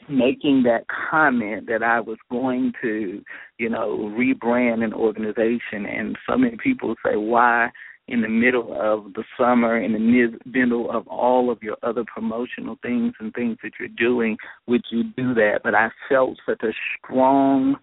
making 0.10 0.63
that 0.63 0.86
comment 1.10 1.68
that 1.68 1.84
I 1.84 2.00
was 2.00 2.18
going 2.32 2.74
to, 2.82 3.22
you 3.58 3.70
know, 3.70 4.13
rebrand 4.18 4.84
an 4.84 4.94
organization 4.94 5.86
and 5.86 6.18
so 6.30 6.38
many 6.38 6.58
people 6.62 6.96
say, 7.06 7.16
Why 7.16 7.70
in 8.08 8.22
the 8.22 8.30
middle 8.30 8.74
of 8.74 9.13
the 9.13 9.24
summer, 9.38 9.82
in 9.82 9.92
the 9.94 10.39
middle 10.46 10.89
of 10.89 11.08
all 11.08 11.51
of 11.51 11.62
your 11.62 11.75
other 11.84 12.06
promotional 12.06 12.77
things 12.82 13.13
and 13.20 13.34
things 13.34 13.58
that 13.62 13.74
you're 13.80 13.89
doing, 13.89 14.38
would 14.66 14.84
you 14.89 15.04
do 15.18 15.34
that? 15.34 15.60
But 15.63 15.75
I 15.75 15.89
felt 16.08 16.38
such 16.46 16.63
a 16.63 16.72
strong 16.98 17.75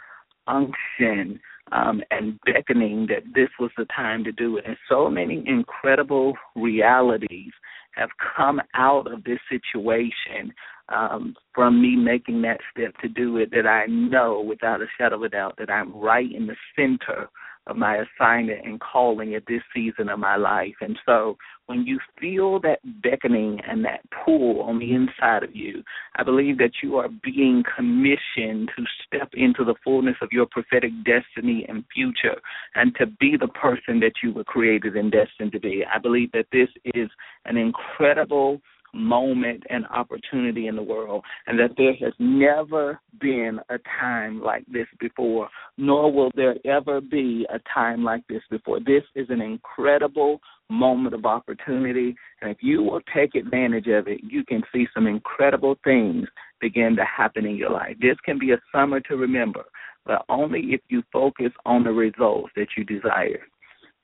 unction 0.46 1.40
um, 1.72 2.02
and 2.10 2.38
beckoning 2.46 3.06
that 3.08 3.22
this 3.34 3.48
was 3.58 3.70
the 3.76 3.86
time 3.86 4.24
to 4.24 4.32
do 4.32 4.56
it. 4.56 4.64
And 4.66 4.76
so 4.88 5.10
many 5.10 5.42
incredible 5.46 6.34
realities 6.56 7.52
have 7.94 8.10
come 8.36 8.60
out 8.74 9.10
of 9.12 9.24
this 9.24 9.38
situation 9.50 10.52
um, 10.88 11.34
from 11.54 11.80
me 11.80 11.96
making 11.96 12.42
that 12.42 12.60
step 12.70 12.94
to 13.02 13.08
do 13.08 13.36
it 13.38 13.50
that 13.52 13.66
I 13.66 13.86
know 13.86 14.40
without 14.40 14.82
a 14.82 14.86
shadow 14.98 15.16
of 15.16 15.22
a 15.22 15.28
doubt 15.28 15.56
that 15.58 15.70
I'm 15.70 15.94
right 15.94 16.30
in 16.30 16.46
the 16.46 16.56
center 16.76 17.28
of 17.66 17.76
my 17.76 17.96
assignment 17.96 18.66
and 18.66 18.80
calling 18.80 19.34
at 19.34 19.44
this 19.48 19.62
season 19.74 20.08
of 20.10 20.18
my 20.18 20.36
life. 20.36 20.74
And 20.80 20.98
so 21.06 21.36
when 21.66 21.86
you 21.86 21.98
feel 22.20 22.60
that 22.60 22.80
beckoning 23.02 23.58
and 23.66 23.84
that 23.86 24.00
pull 24.24 24.60
on 24.62 24.78
the 24.78 24.92
inside 24.92 25.42
of 25.42 25.56
you, 25.56 25.82
I 26.16 26.24
believe 26.24 26.58
that 26.58 26.72
you 26.82 26.96
are 26.96 27.08
being 27.22 27.62
commissioned 27.74 28.70
to 28.76 28.84
step 29.06 29.30
into 29.32 29.64
the 29.64 29.74
fullness 29.82 30.16
of 30.20 30.28
your 30.30 30.46
prophetic 30.46 30.92
destiny 31.04 31.64
and 31.68 31.84
future 31.94 32.38
and 32.74 32.94
to 32.96 33.06
be 33.06 33.36
the 33.40 33.48
person 33.48 33.98
that 34.00 34.14
you 34.22 34.34
were 34.34 34.44
created 34.44 34.96
and 34.96 35.10
destined 35.10 35.52
to 35.52 35.60
be. 35.60 35.84
I 35.92 35.98
believe 35.98 36.32
that 36.32 36.46
this 36.52 36.68
is 36.94 37.08
an 37.46 37.56
incredible 37.56 38.60
moment 38.94 39.62
and 39.70 39.86
opportunity 39.88 40.68
in 40.68 40.76
the 40.76 40.82
world, 40.82 41.24
and 41.46 41.58
that 41.58 41.76
there 41.76 41.94
has 41.94 42.12
never 42.18 43.00
been 43.20 43.60
a 43.68 43.78
time 44.00 44.42
like 44.42 44.64
this 44.66 44.86
before, 45.00 45.48
nor 45.76 46.12
will 46.12 46.30
there 46.34 46.56
ever 46.64 47.00
be 47.00 47.46
a 47.52 47.58
time 47.72 48.04
like 48.04 48.26
this 48.28 48.42
before. 48.50 48.78
This 48.80 49.02
is 49.14 49.26
an 49.30 49.40
incredible 49.40 50.40
moment 50.70 51.14
of 51.14 51.26
opportunity, 51.26 52.14
and 52.40 52.50
if 52.50 52.58
you 52.60 52.82
will 52.82 53.00
take 53.14 53.34
advantage 53.34 53.86
of 53.88 54.08
it, 54.08 54.20
you 54.22 54.44
can 54.44 54.62
see 54.72 54.86
some 54.94 55.06
incredible 55.06 55.76
things 55.84 56.26
begin 56.60 56.96
to 56.96 57.04
happen 57.04 57.44
in 57.44 57.56
your 57.56 57.70
life. 57.70 57.96
This 58.00 58.16
can 58.24 58.38
be 58.38 58.52
a 58.52 58.60
summer 58.72 59.00
to 59.00 59.16
remember, 59.16 59.64
but 60.06 60.24
only 60.28 60.60
if 60.70 60.80
you 60.88 61.02
focus 61.12 61.52
on 61.66 61.84
the 61.84 61.92
results 61.92 62.50
that 62.56 62.68
you 62.76 62.84
desire. 62.84 63.42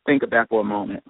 Think 0.07 0.23
about 0.23 0.49
for 0.49 0.61
a 0.61 0.65
moment. 0.65 1.05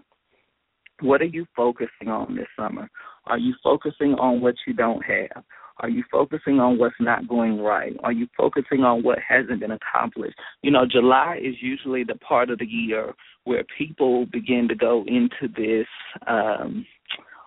What 1.01 1.23
are 1.23 1.27
you 1.27 1.47
focusing 1.57 2.09
on 2.09 2.37
this 2.37 2.49
summer? 2.57 2.91
Are 3.27 3.39
you 3.39 3.55
focusing 3.63 4.15
on 4.15 4.41
what 4.41 4.55
you 4.67 4.73
don't 4.73 5.03
have? 5.05 5.45
Are 5.79 5.89
you 5.89 6.05
focusing 6.13 6.61
on 6.61 6.79
what's 6.79 7.01
not 7.01 7.27
going 7.27 7.61
right? 7.61 7.97
Are 8.03 8.13
you 8.13 8.29
focusing 8.37 8.81
on 8.81 9.03
what 9.03 9.19
hasn't 9.27 9.61
been 9.61 9.71
accomplished? 9.71 10.37
You 10.63 10.71
know, 10.71 10.85
July 10.87 11.41
is 11.43 11.55
usually 11.61 12.05
the 12.05 12.17
part 12.17 12.51
of 12.51 12.59
the 12.59 12.67
year 12.67 13.15
where 13.45 13.65
people 13.79 14.27
begin 14.27 14.69
to 14.69 14.75
go 14.75 15.05
into 15.07 15.49
this 15.57 15.87
um 16.27 16.87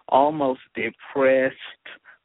almost 0.09 0.61
depressed, 0.75 1.55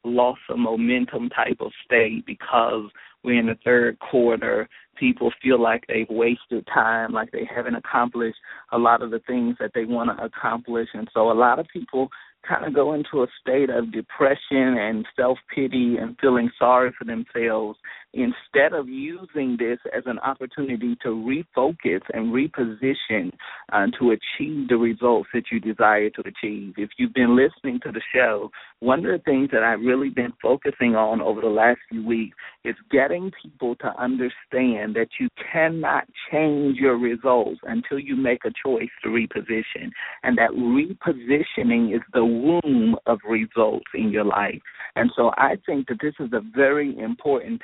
loss 0.03 0.37
of 0.49 0.57
momentum 0.57 1.29
type 1.29 1.57
of 1.59 1.71
state 1.85 2.25
because 2.25 2.89
we're 3.23 3.39
in 3.39 3.47
the 3.47 3.57
third 3.63 3.99
quarter 3.99 4.67
people 4.99 5.31
feel 5.41 5.61
like 5.61 5.85
they've 5.87 6.09
wasted 6.09 6.67
time, 6.67 7.13
like 7.13 7.31
they 7.31 7.49
haven't 7.53 7.75
accomplished 7.75 8.37
a 8.71 8.77
lot 8.77 9.01
of 9.01 9.11
the 9.11 9.19
things 9.19 9.55
that 9.59 9.71
they 9.73 9.85
want 9.85 10.15
to 10.15 10.23
accomplish. 10.23 10.89
And 10.93 11.07
so 11.13 11.31
a 11.31 11.33
lot 11.33 11.57
of 11.57 11.65
people 11.71 12.09
kind 12.47 12.65
of 12.65 12.73
go 12.73 12.93
into 12.93 13.23
a 13.23 13.27
state 13.41 13.69
of 13.69 13.91
depression 13.91 14.77
and 14.77 15.05
self 15.15 15.37
pity 15.53 15.97
and 15.97 16.17
feeling 16.19 16.49
sorry 16.59 16.91
for 16.97 17.05
themselves 17.05 17.77
instead 18.13 18.73
of 18.73 18.87
using 18.87 19.55
this 19.59 19.77
as 19.95 20.03
an 20.05 20.19
opportunity 20.19 20.95
to 21.03 21.09
refocus 21.09 22.01
and 22.13 22.33
reposition 22.33 23.31
uh, 23.71 23.85
to 23.99 24.11
achieve 24.11 24.67
the 24.67 24.77
results 24.77 25.29
that 25.33 25.43
you 25.51 25.59
desire 25.59 26.09
to 26.09 26.21
achieve. 26.21 26.73
If 26.77 26.89
you've 26.97 27.13
been 27.13 27.35
listening 27.35 27.79
to 27.83 27.91
the 27.91 28.01
show, 28.13 28.49
one 28.79 29.05
of 29.05 29.11
the 29.11 29.23
things 29.23 29.49
that 29.51 29.63
I've 29.63 29.81
really 29.81 30.09
been 30.09 30.33
focusing 30.41 30.95
on 30.95 31.21
over 31.21 31.41
the 31.41 31.47
last 31.47 31.79
few 31.89 32.05
weeks 32.05 32.35
is 32.63 32.75
getting 32.91 33.31
people 33.41 33.75
to 33.75 33.87
understand 34.01 34.95
that 34.95 35.09
you 35.19 35.29
cannot 35.51 36.05
change 36.31 36.77
your 36.77 36.97
results 36.97 37.59
until 37.63 37.99
you 37.99 38.15
make 38.15 38.45
a 38.45 38.51
choice 38.63 38.89
to 39.03 39.09
reposition. 39.09 39.91
And 40.23 40.37
that 40.37 40.51
repositioning 40.51 41.95
is 41.95 42.01
the 42.13 42.25
womb 42.25 42.95
of 43.05 43.19
results 43.27 43.87
in 43.93 44.09
your 44.09 44.25
life. 44.25 44.61
And 44.95 45.11
so 45.15 45.31
I 45.37 45.57
think 45.65 45.87
that 45.87 45.99
this 46.01 46.15
is 46.19 46.31
a 46.33 46.41
very 46.55 46.97
important 46.97 47.61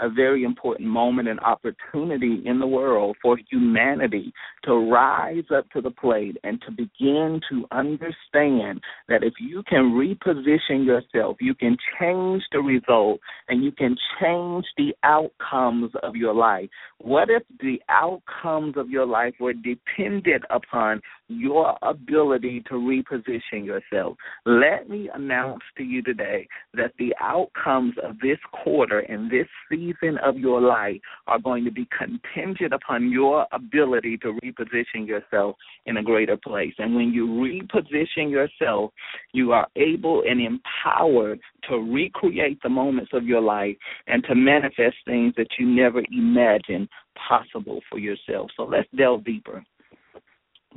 a 0.00 0.08
very 0.08 0.44
important 0.44 0.88
moment 0.88 1.28
and 1.28 1.40
opportunity 1.40 2.42
in 2.44 2.58
the 2.58 2.66
world 2.66 3.16
for 3.22 3.38
humanity 3.50 4.32
to 4.64 4.74
rise 4.90 5.44
up 5.54 5.68
to 5.70 5.80
the 5.80 5.90
plate 5.90 6.36
and 6.44 6.60
to 6.62 6.70
begin 6.70 7.40
to 7.50 7.64
understand 7.70 8.80
that 9.08 9.22
if 9.22 9.34
you 9.40 9.62
can 9.68 9.92
reposition 9.92 10.84
yourself, 10.84 11.36
you 11.40 11.54
can 11.54 11.76
change 11.98 12.42
the 12.52 12.60
result 12.60 13.20
and 13.48 13.62
you 13.62 13.72
can 13.72 13.96
change 14.20 14.64
the 14.76 14.94
outcomes 15.02 15.90
of 16.02 16.16
your 16.16 16.34
life. 16.34 16.68
What 16.98 17.28
if 17.30 17.42
the 17.60 17.80
outcomes 17.88 18.76
of 18.76 18.90
your 18.90 19.06
life 19.06 19.34
were 19.40 19.54
dependent 19.54 20.44
upon 20.50 21.00
your 21.30 21.76
ability 21.82 22.62
to 22.68 22.74
reposition 22.74 23.64
yourself? 23.64 24.16
Let 24.44 24.88
me 24.88 25.08
announce 25.14 25.62
to 25.76 25.84
you 25.84 26.02
today 26.02 26.48
that 26.74 26.92
the 26.98 27.14
outcomes 27.20 27.94
of 28.02 28.18
this 28.20 28.38
quarter 28.52 29.00
and 29.00 29.30
this 29.30 29.46
season 29.70 30.18
of 30.24 30.36
your 30.36 30.60
life 30.60 31.00
are 31.26 31.38
going 31.38 31.64
to 31.64 31.70
be 31.70 31.88
contingent 31.96 32.74
upon 32.74 33.10
your 33.10 33.46
ability 33.52 34.18
to 34.18 34.38
reposition 34.44 35.06
yourself 35.06 35.56
in 35.86 35.96
a 35.96 36.02
greater 36.02 36.36
place. 36.36 36.74
And 36.78 36.94
when 36.94 37.12
you 37.12 37.26
reposition 37.26 38.30
yourself, 38.30 38.92
you 39.32 39.52
are 39.52 39.68
able 39.76 40.22
and 40.28 40.40
empowered 40.40 41.40
to 41.68 41.76
recreate 41.76 42.58
the 42.62 42.68
moments 42.68 43.12
of 43.14 43.24
your 43.24 43.40
life 43.40 43.76
and 44.06 44.24
to 44.24 44.34
manifest 44.34 44.96
things 45.04 45.34
that 45.36 45.48
you 45.58 45.66
never 45.66 46.02
imagined 46.10 46.88
possible 47.28 47.80
for 47.88 47.98
yourself. 47.98 48.50
So 48.56 48.64
let's 48.64 48.88
delve 48.96 49.24
deeper. 49.24 49.64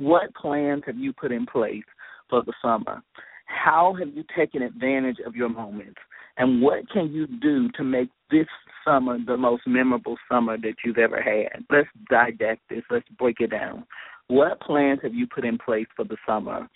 What 0.04 0.34
plans 0.34 0.82
have 0.84 0.98
you 0.98 1.14
put 1.14 1.32
in 1.32 1.46
place 1.46 1.82
for 2.28 2.42
the 2.42 2.52
summer? 2.60 3.02
How 3.46 3.96
have 3.98 4.08
you 4.14 4.22
taken 4.36 4.60
advantage 4.60 5.16
of 5.24 5.34
your 5.34 5.48
moments? 5.48 5.98
And 6.36 6.60
what 6.60 6.90
can 6.90 7.10
you 7.10 7.26
do 7.26 7.70
to 7.70 7.82
make 7.82 8.10
this 8.30 8.46
summer 8.84 9.16
the 9.24 9.38
most 9.38 9.62
memorable 9.66 10.18
summer 10.30 10.58
that 10.58 10.74
you've 10.84 10.98
ever 10.98 11.22
had? 11.22 11.64
Let's 11.70 11.88
dissect 12.10 12.60
this. 12.68 12.82
Let's 12.90 13.08
break 13.18 13.36
it 13.40 13.50
down. 13.50 13.86
What 14.26 14.60
plans 14.60 15.00
have 15.04 15.14
you 15.14 15.26
put 15.26 15.46
in 15.46 15.56
place 15.56 15.86
for 15.96 16.04
the 16.04 16.18
summer? 16.26 16.68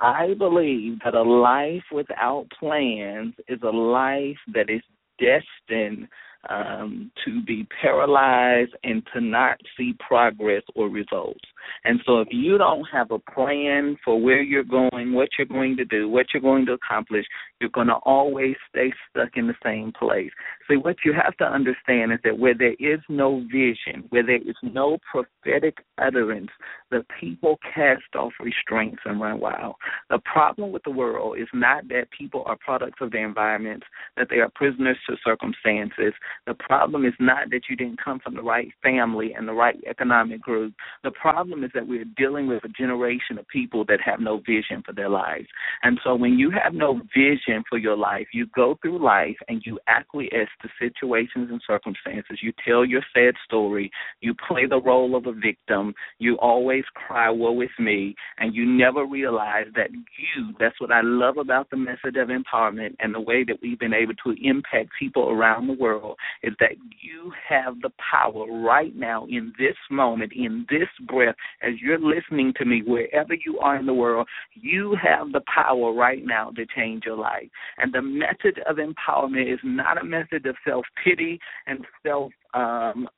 I 0.00 0.34
believe 0.36 0.98
that 1.04 1.14
a 1.14 1.22
life 1.22 1.84
without 1.92 2.46
plans 2.58 3.34
is 3.46 3.60
a 3.62 3.70
life 3.70 4.38
that 4.54 4.68
is 4.68 4.82
destined 5.20 6.08
um, 6.48 7.10
to 7.24 7.42
be 7.42 7.66
paralyzed 7.80 8.72
and 8.82 9.02
to 9.14 9.20
not 9.20 9.58
see 9.76 9.94
progress 10.06 10.62
or 10.74 10.88
results. 10.88 11.40
And 11.84 12.00
so, 12.04 12.20
if 12.20 12.28
you 12.30 12.58
don't 12.58 12.84
have 12.92 13.10
a 13.10 13.18
plan 13.18 13.96
for 14.04 14.20
where 14.20 14.42
you're 14.42 14.64
going, 14.64 15.12
what 15.12 15.28
you're 15.38 15.46
going 15.46 15.76
to 15.76 15.84
do, 15.84 16.08
what 16.08 16.26
you're 16.32 16.42
going 16.42 16.66
to 16.66 16.72
accomplish, 16.72 17.24
you're 17.62 17.70
going 17.70 17.86
to 17.86 17.94
always 18.04 18.56
stay 18.68 18.92
stuck 19.08 19.30
in 19.36 19.46
the 19.46 19.54
same 19.64 19.92
place. 19.98 20.32
See, 20.68 20.76
what 20.76 20.96
you 21.04 21.12
have 21.14 21.36
to 21.38 21.44
understand 21.44 22.12
is 22.12 22.18
that 22.24 22.38
where 22.38 22.54
there 22.54 22.74
is 22.78 23.00
no 23.08 23.46
vision, 23.50 24.04
where 24.10 24.26
there 24.26 24.36
is 24.36 24.56
no 24.62 24.98
prophetic 25.10 25.78
utterance, 25.96 26.50
the 26.90 27.06
people 27.18 27.58
cast 27.74 28.02
off 28.16 28.32
restraints 28.40 29.02
and 29.04 29.20
run 29.20 29.40
wild. 29.40 29.76
The 30.10 30.18
problem 30.18 30.72
with 30.72 30.82
the 30.82 30.90
world 30.90 31.38
is 31.38 31.48
not 31.54 31.88
that 31.88 32.10
people 32.16 32.42
are 32.46 32.56
products 32.56 32.98
of 33.00 33.12
their 33.12 33.26
environments, 33.26 33.86
that 34.16 34.28
they 34.28 34.38
are 34.38 34.50
prisoners 34.54 34.98
to 35.08 35.16
circumstances. 35.24 36.12
The 36.46 36.54
problem 36.54 37.06
is 37.06 37.14
not 37.20 37.50
that 37.50 37.62
you 37.70 37.76
didn't 37.76 38.02
come 38.02 38.18
from 38.18 38.34
the 38.34 38.42
right 38.42 38.68
family 38.82 39.34
and 39.34 39.46
the 39.46 39.52
right 39.52 39.78
economic 39.88 40.40
group. 40.42 40.74
The 41.04 41.12
problem 41.12 41.64
is 41.64 41.70
that 41.74 41.86
we're 41.86 42.04
dealing 42.16 42.48
with 42.48 42.64
a 42.64 42.68
generation 42.68 43.38
of 43.38 43.46
people 43.48 43.84
that 43.86 44.00
have 44.04 44.20
no 44.20 44.38
vision 44.44 44.82
for 44.84 44.92
their 44.92 45.08
lives. 45.08 45.46
And 45.82 46.00
so 46.02 46.14
when 46.14 46.38
you 46.38 46.50
have 46.50 46.74
no 46.74 47.00
vision 47.14 47.51
for 47.68 47.78
your 47.78 47.96
life, 47.96 48.26
you 48.32 48.46
go 48.54 48.78
through 48.80 49.04
life 49.04 49.36
and 49.48 49.62
you 49.64 49.78
acquiesce 49.86 50.48
to 50.62 50.68
situations 50.78 51.48
and 51.50 51.60
circumstances. 51.66 52.38
You 52.42 52.52
tell 52.66 52.84
your 52.84 53.02
sad 53.14 53.34
story. 53.44 53.90
You 54.20 54.34
play 54.48 54.66
the 54.66 54.80
role 54.80 55.16
of 55.16 55.26
a 55.26 55.32
victim. 55.32 55.94
You 56.18 56.36
always 56.38 56.84
cry, 56.94 57.30
woe 57.30 57.60
is 57.60 57.68
me. 57.78 58.14
And 58.38 58.54
you 58.54 58.64
never 58.64 59.04
realize 59.04 59.66
that 59.76 59.90
you, 59.92 60.54
that's 60.58 60.80
what 60.80 60.92
I 60.92 61.00
love 61.02 61.36
about 61.38 61.70
the 61.70 61.76
message 61.76 62.16
of 62.16 62.28
empowerment 62.28 62.96
and 63.00 63.14
the 63.14 63.20
way 63.20 63.44
that 63.44 63.56
we've 63.62 63.78
been 63.78 63.94
able 63.94 64.14
to 64.24 64.34
impact 64.42 64.90
people 64.98 65.30
around 65.30 65.66
the 65.66 65.74
world 65.74 66.16
is 66.42 66.54
that 66.60 66.72
you 67.02 67.32
have 67.48 67.80
the 67.80 67.90
power 68.10 68.46
right 68.62 68.94
now 68.94 69.26
in 69.26 69.52
this 69.58 69.76
moment, 69.90 70.32
in 70.34 70.66
this 70.68 70.88
breath, 71.06 71.34
as 71.62 71.72
you're 71.80 71.98
listening 71.98 72.52
to 72.58 72.64
me, 72.64 72.82
wherever 72.86 73.34
you 73.34 73.58
are 73.58 73.76
in 73.76 73.86
the 73.86 73.94
world, 73.94 74.26
you 74.54 74.96
have 75.02 75.32
the 75.32 75.42
power 75.52 75.92
right 75.92 76.24
now 76.24 76.50
to 76.50 76.64
change 76.76 77.04
your 77.04 77.16
life. 77.16 77.41
And 77.78 77.92
the 77.92 78.02
method 78.02 78.60
of 78.68 78.76
empowerment 78.76 79.52
is 79.52 79.60
not 79.62 80.00
a 80.00 80.04
method 80.04 80.46
of 80.46 80.56
self 80.66 80.84
pity 81.02 81.38
and 81.66 81.84
self 82.04 82.32
um, 82.54 83.08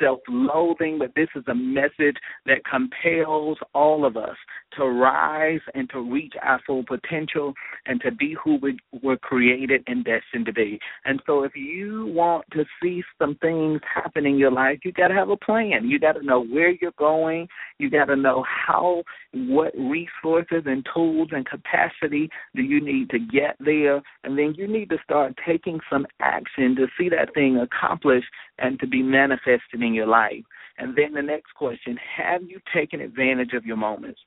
self 0.00 0.20
loathing, 0.28 0.98
but 0.98 1.12
this 1.14 1.28
is 1.34 1.44
a 1.48 1.54
message 1.54 2.16
that 2.46 2.64
compels 2.64 3.58
all 3.74 4.04
of 4.04 4.16
us 4.16 4.36
to 4.76 4.84
rise 4.86 5.60
and 5.74 5.88
to 5.90 6.00
reach 6.00 6.34
our 6.42 6.60
full 6.66 6.84
potential 6.84 7.54
and 7.86 8.00
to 8.00 8.10
be 8.10 8.36
who 8.42 8.58
we 8.60 8.78
were 9.02 9.16
created 9.16 9.82
and 9.86 10.04
destined 10.04 10.46
to 10.46 10.52
be. 10.52 10.78
And 11.04 11.22
so, 11.26 11.44
if 11.44 11.54
you 11.54 12.06
want 12.06 12.44
to 12.52 12.64
see 12.82 13.02
some 13.18 13.36
things 13.36 13.80
happen 13.92 14.26
in 14.26 14.36
your 14.38 14.50
life, 14.50 14.80
you 14.84 14.92
got 14.92 15.08
to 15.08 15.14
have 15.14 15.30
a 15.30 15.36
plan. 15.36 15.88
You 15.88 15.98
got 15.98 16.12
to 16.12 16.22
know 16.22 16.44
where 16.44 16.70
you're 16.70 16.92
going. 16.98 17.48
You 17.78 17.90
got 17.90 18.06
to 18.06 18.16
know 18.16 18.44
how, 18.44 19.02
what 19.32 19.72
resources 19.76 20.64
and 20.66 20.86
tools 20.92 21.28
and 21.32 21.46
capacity 21.46 22.30
do 22.54 22.62
you 22.62 22.80
need 22.80 23.10
to 23.10 23.18
get 23.18 23.56
there. 23.60 24.02
And 24.24 24.38
then 24.38 24.54
you 24.56 24.66
need 24.66 24.90
to 24.90 24.98
start 25.04 25.34
taking 25.46 25.80
some 25.90 26.06
action 26.20 26.74
to 26.76 26.86
see 26.98 27.08
that 27.10 27.34
thing 27.34 27.58
accomplished 27.58 28.28
and 28.58 28.79
to 28.80 28.86
be 28.86 29.02
manifested 29.02 29.82
in 29.82 29.94
your 29.94 30.06
life. 30.06 30.42
And 30.78 30.96
then 30.96 31.12
the 31.12 31.22
next 31.22 31.52
question 31.54 31.98
Have 32.16 32.42
you 32.42 32.60
taken 32.74 33.00
advantage 33.00 33.52
of 33.52 33.64
your 33.64 33.76
moments? 33.76 34.20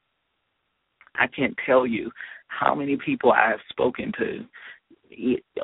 I 1.16 1.28
can't 1.28 1.56
tell 1.66 1.86
you 1.86 2.12
how 2.48 2.74
many 2.74 2.98
people 2.98 3.32
I 3.32 3.50
have 3.50 3.60
spoken 3.70 4.12
to 4.20 4.46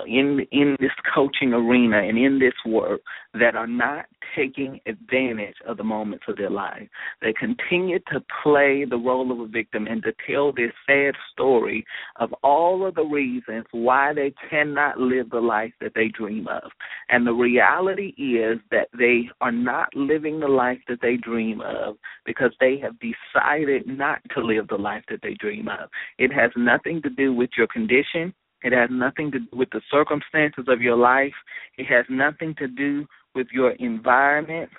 in 0.07 0.45
in 0.51 0.77
this 0.79 0.91
coaching 1.13 1.53
arena 1.53 1.97
and 1.97 2.17
in 2.17 2.39
this 2.39 2.53
work 2.65 3.01
that 3.33 3.55
are 3.55 3.67
not 3.67 4.05
taking 4.35 4.79
advantage 4.85 5.55
of 5.67 5.77
the 5.77 5.83
moments 5.83 6.25
of 6.27 6.37
their 6.37 6.49
life. 6.49 6.87
They 7.21 7.33
continue 7.33 7.99
to 8.11 8.23
play 8.43 8.85
the 8.85 8.97
role 8.97 9.31
of 9.31 9.39
a 9.39 9.47
victim 9.47 9.87
and 9.87 10.03
to 10.03 10.13
tell 10.27 10.51
this 10.51 10.71
sad 10.87 11.15
story 11.31 11.85
of 12.17 12.33
all 12.43 12.85
of 12.85 12.95
the 12.95 13.03
reasons 13.03 13.65
why 13.71 14.13
they 14.13 14.33
cannot 14.49 14.99
live 14.99 15.29
the 15.29 15.39
life 15.39 15.73
that 15.81 15.93
they 15.95 16.09
dream 16.09 16.47
of. 16.47 16.71
And 17.09 17.25
the 17.25 17.33
reality 17.33 18.13
is 18.17 18.59
that 18.71 18.89
they 18.97 19.29
are 19.41 19.51
not 19.51 19.95
living 19.95 20.39
the 20.39 20.47
life 20.47 20.79
that 20.87 21.01
they 21.01 21.17
dream 21.17 21.61
of 21.61 21.97
because 22.25 22.51
they 22.59 22.77
have 22.79 22.95
decided 22.99 23.87
not 23.87 24.19
to 24.35 24.41
live 24.41 24.67
the 24.67 24.75
life 24.75 25.03
that 25.09 25.21
they 25.21 25.33
dream 25.35 25.67
of. 25.67 25.89
It 26.17 26.31
has 26.33 26.51
nothing 26.55 27.01
to 27.03 27.09
do 27.09 27.33
with 27.33 27.49
your 27.57 27.67
condition. 27.67 28.33
It 28.63 28.73
has 28.73 28.89
nothing 28.91 29.31
to 29.31 29.39
do 29.39 29.47
with 29.53 29.69
the 29.71 29.81
circumstances 29.91 30.65
of 30.67 30.81
your 30.81 30.97
life. 30.97 31.33
It 31.77 31.85
has 31.85 32.05
nothing 32.09 32.55
to 32.55 32.67
do 32.67 33.07
with 33.35 33.47
your 33.51 33.71
environment. 33.71 34.69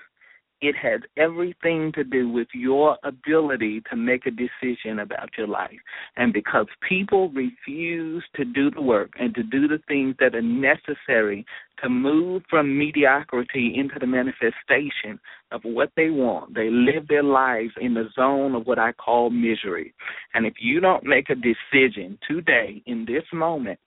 It 0.61 0.77
has 0.77 1.01
everything 1.17 1.91
to 1.95 2.05
do 2.05 2.29
with 2.29 2.49
your 2.53 2.99
ability 3.03 3.83
to 3.89 3.97
make 3.97 4.27
a 4.27 4.31
decision 4.31 4.99
about 4.99 5.31
your 5.39 5.47
life. 5.47 5.79
And 6.17 6.33
because 6.33 6.67
people 6.87 7.31
refuse 7.31 8.23
to 8.37 8.45
do 8.45 8.71
the 8.71 8.83
work 8.83 9.13
and 9.19 9.35
to 9.37 9.43
do 9.43 9.67
the 9.67 9.81
things 9.89 10.17
that 10.21 10.35
are 10.35 10.43
necessary 10.43 11.47
to 11.83 11.89
move 11.89 12.43
from 12.51 12.79
mediocrity 12.79 13.73
into 13.75 13.99
the 13.99 14.07
manifestation 14.07 15.19
of 15.51 15.63
what 15.63 15.93
they 15.97 16.11
want, 16.11 16.55
they 16.55 16.69
live 16.69 17.09
their 17.09 17.23
lives 17.23 17.73
in 17.81 17.95
the 17.95 18.09
zone 18.15 18.55
of 18.55 18.67
what 18.67 18.79
I 18.79 18.93
call 18.93 19.31
misery. 19.31 19.95
And 20.35 20.45
if 20.45 20.55
you 20.61 20.81
don't 20.81 21.05
make 21.05 21.31
a 21.31 21.35
decision 21.35 22.19
today, 22.29 22.83
in 22.85 23.07
this 23.07 23.25
moment, 23.33 23.79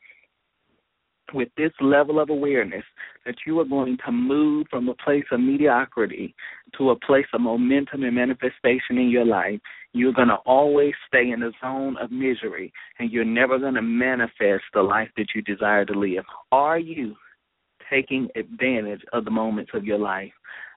with 1.33 1.49
this 1.57 1.71
level 1.79 2.19
of 2.19 2.29
awareness 2.29 2.83
that 3.25 3.35
you 3.45 3.59
are 3.59 3.65
going 3.65 3.97
to 4.05 4.11
move 4.11 4.67
from 4.69 4.89
a 4.89 4.93
place 4.95 5.23
of 5.31 5.39
mediocrity 5.39 6.35
to 6.77 6.89
a 6.89 6.99
place 6.99 7.25
of 7.33 7.41
momentum 7.41 8.03
and 8.03 8.15
manifestation 8.15 8.97
in 8.97 9.09
your 9.09 9.25
life, 9.25 9.59
you're 9.93 10.13
going 10.13 10.27
to 10.27 10.37
always 10.45 10.93
stay 11.07 11.31
in 11.31 11.39
the 11.39 11.51
zone 11.61 11.97
of 12.01 12.11
misery 12.11 12.73
and 12.99 13.11
you're 13.11 13.23
never 13.23 13.57
going 13.57 13.75
to 13.75 13.81
manifest 13.81 14.63
the 14.73 14.81
life 14.81 15.09
that 15.17 15.27
you 15.35 15.41
desire 15.41 15.85
to 15.85 15.97
live. 15.97 16.25
Are 16.51 16.79
you 16.79 17.15
taking 17.89 18.27
advantage 18.35 19.01
of 19.13 19.25
the 19.25 19.31
moments 19.31 19.71
of 19.73 19.85
your 19.85 19.99
life? 19.99 20.31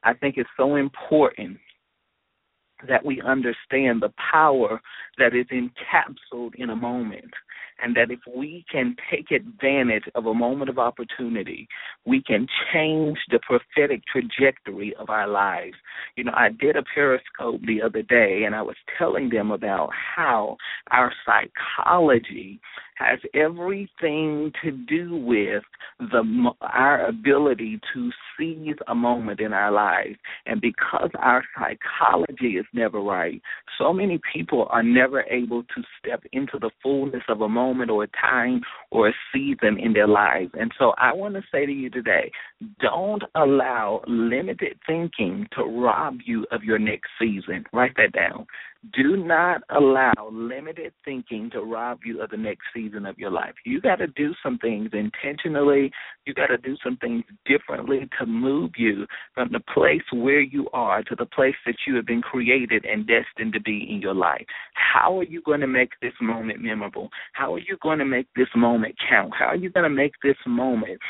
I 0.05 0.15
think 0.15 0.37
it's 0.37 0.51
so 0.57 0.77
important 0.77 1.59
that 2.87 3.05
we 3.05 3.23
understand 3.23 4.03
the 4.03 4.13
power 4.33 4.81
that 5.19 5.35
is 5.35 5.47
encapsulated 5.47 6.57
in 6.57 6.71
a 6.71 6.77
moment 6.77 7.33
and 7.83 7.97
that 7.97 8.11
if 8.11 8.21
we 8.35 8.65
can 8.71 8.97
take 9.11 9.31
advantage 9.31 10.05
of 10.15 10.27
a 10.27 10.35
moment 10.35 10.71
of 10.71 10.79
opportunity, 10.79 11.69
we 12.05 12.23
can 12.23 12.47
change 12.73 13.19
the 13.31 13.39
prophetic 13.41 14.03
trajectory 14.11 14.95
of 14.97 15.11
our 15.11 15.29
lives. 15.29 15.77
You 16.17 16.25
know, 16.25 16.33
I 16.35 16.49
did 16.49 16.77
a 16.77 16.83
periscope 16.83 17.61
the 17.67 17.83
other 17.83 18.03
day 18.03 18.45
and 18.45 18.55
I 18.55 18.63
was 18.63 18.77
telling 18.99 19.29
them 19.31 19.51
about 19.51 19.91
how 20.17 20.57
our 20.91 21.13
psychology 21.25 22.61
has 22.97 23.19
everything 23.35 24.53
to 24.63 24.73
do 24.73 25.17
with 25.17 25.63
the 25.99 26.51
our 26.63 27.07
ability 27.07 27.81
to 27.95 28.11
seize 28.39 28.77
a 28.89 28.95
moment 28.95 29.41
in 29.41 29.53
our 29.53 29.71
lives 29.71 30.17
and 30.47 30.61
because 30.61 31.11
our 31.19 31.43
psychology 31.55 32.57
is 32.57 32.67
never 32.73 33.01
right 33.01 33.41
so 33.79 33.93
many 33.93 34.21
people 34.33 34.67
are 34.71 34.83
never 34.83 35.23
able 35.25 35.63
to 35.63 35.83
step 35.99 36.23
into 36.33 36.59
the 36.59 36.71
fullness 36.83 37.23
of 37.29 37.43
a 37.43 37.49
moment 37.49 37.91
or 37.91 38.05
a 38.05 38.09
time 38.21 38.61
or 38.91 39.09
a 39.09 39.13
season 39.33 39.79
in 39.79 39.93
their 39.93 40.09
lives 40.09 40.51
and 40.59 40.73
so 40.79 40.93
i 40.99 41.13
want 41.13 41.35
to 41.35 41.43
say 41.53 41.67
to 41.67 41.73
you 41.73 41.91
today 41.91 42.31
don't 42.81 43.23
allow 43.35 44.01
limited 44.07 44.79
thinking 44.87 45.47
to 45.53 45.65
rob 45.65 46.19
you 46.25 46.47
of 46.51 46.65
your 46.65 46.79
next 46.79 47.11
season 47.19 47.65
write 47.73 47.93
that 47.97 48.13
down 48.13 48.47
do 48.95 49.17
not 49.17 49.63
allow 49.71 50.13
limited 50.31 50.93
thinking 51.05 51.51
to 51.51 51.61
rob 51.61 52.01
you 52.05 52.23
of 52.23 52.31
the 52.31 52.37
next 52.37 52.65
season 52.75 53.07
of 53.07 53.19
your 53.19 53.31
life. 53.31 53.55
You 53.65 53.81
got 53.81 53.97
to 53.97 54.07
do 54.07 54.35
some 54.43 54.59
things 54.59 54.91
intentionally. 54.93 55.91
You 56.25 56.35
got 56.35 56.49
to 56.49 56.59
do 56.59 56.77
some 56.85 56.97
things 56.99 57.25
differently 57.47 58.09
to 58.19 58.27
move 58.27 58.73
you 58.77 59.07
from 59.35 59.51
the 59.51 59.61
place 59.73 60.03
where 60.13 60.41
you 60.41 60.69
are 60.73 61.03
to 61.05 61.17
the 61.17 61.27
place 61.27 61.55
that 61.65 61.77
you 61.87 61.97
have 61.97 62.07
been 62.07 62.23
created 62.23 62.85
and 62.85 63.07
destined 63.07 63.55
to 63.55 63.61
be 63.61 63.87
in 63.91 64.01
your 64.01 64.15
life. 64.15 64.47
How 64.75 65.19
are 65.19 65.25
you 65.25 65.43
going 65.43 65.61
to 65.61 65.67
make 65.67 65.91
this 66.01 66.15
moment 66.21 66.61
memorable? 66.63 67.09
How 67.33 67.55
are 67.55 67.61
you 67.61 67.77
going 67.83 67.99
to 67.99 68.05
make 68.05 68.29
this 68.37 68.49
moment 68.55 68.95
count? 69.09 69.33
How 69.37 69.47
are 69.47 69.57
you 69.57 69.71
going 69.71 69.85
to 69.85 69.91
make 69.91 70.13
this 70.23 70.37
moment 70.47 71.01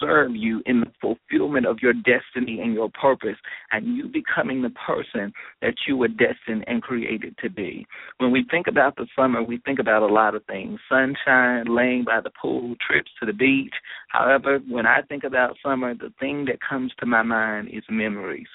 serve 0.00 0.34
you 0.34 0.62
in 0.66 0.80
the 0.80 0.92
fulfillment 1.00 1.66
of 1.66 1.78
your 1.80 1.92
destiny 1.92 2.60
and 2.60 2.74
your 2.74 2.90
purpose 2.90 3.36
and 3.72 3.96
you 3.96 4.08
becoming 4.08 4.62
the 4.62 4.70
person 4.70 5.32
that 5.62 5.74
you 5.86 5.96
were 5.96 6.08
destined 6.08 6.64
and 6.66 6.82
created 6.82 7.36
to 7.42 7.50
be. 7.50 7.86
When 8.18 8.30
we 8.30 8.44
think 8.50 8.66
about 8.66 8.96
the 8.96 9.06
summer, 9.16 9.42
we 9.42 9.58
think 9.58 9.78
about 9.78 10.02
a 10.02 10.12
lot 10.12 10.34
of 10.34 10.44
things 10.46 10.80
sunshine, 10.88 11.66
laying 11.66 12.04
by 12.04 12.20
the 12.20 12.30
pool, 12.40 12.74
trips 12.86 13.10
to 13.20 13.26
the 13.26 13.32
beach. 13.32 13.74
However, 14.14 14.60
when 14.68 14.86
I 14.86 15.02
think 15.02 15.24
about 15.24 15.56
summer, 15.60 15.92
the 15.92 16.12
thing 16.20 16.44
that 16.44 16.60
comes 16.60 16.92
to 17.00 17.06
my 17.06 17.22
mind 17.22 17.70
is 17.72 17.82
memories. 17.90 18.46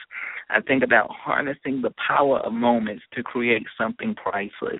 I 0.49 0.61
think 0.61 0.83
about 0.83 1.11
harnessing 1.11 1.81
the 1.81 1.93
power 2.07 2.39
of 2.39 2.53
moments 2.53 3.03
to 3.13 3.21
create 3.21 3.63
something 3.77 4.15
priceless. 4.15 4.79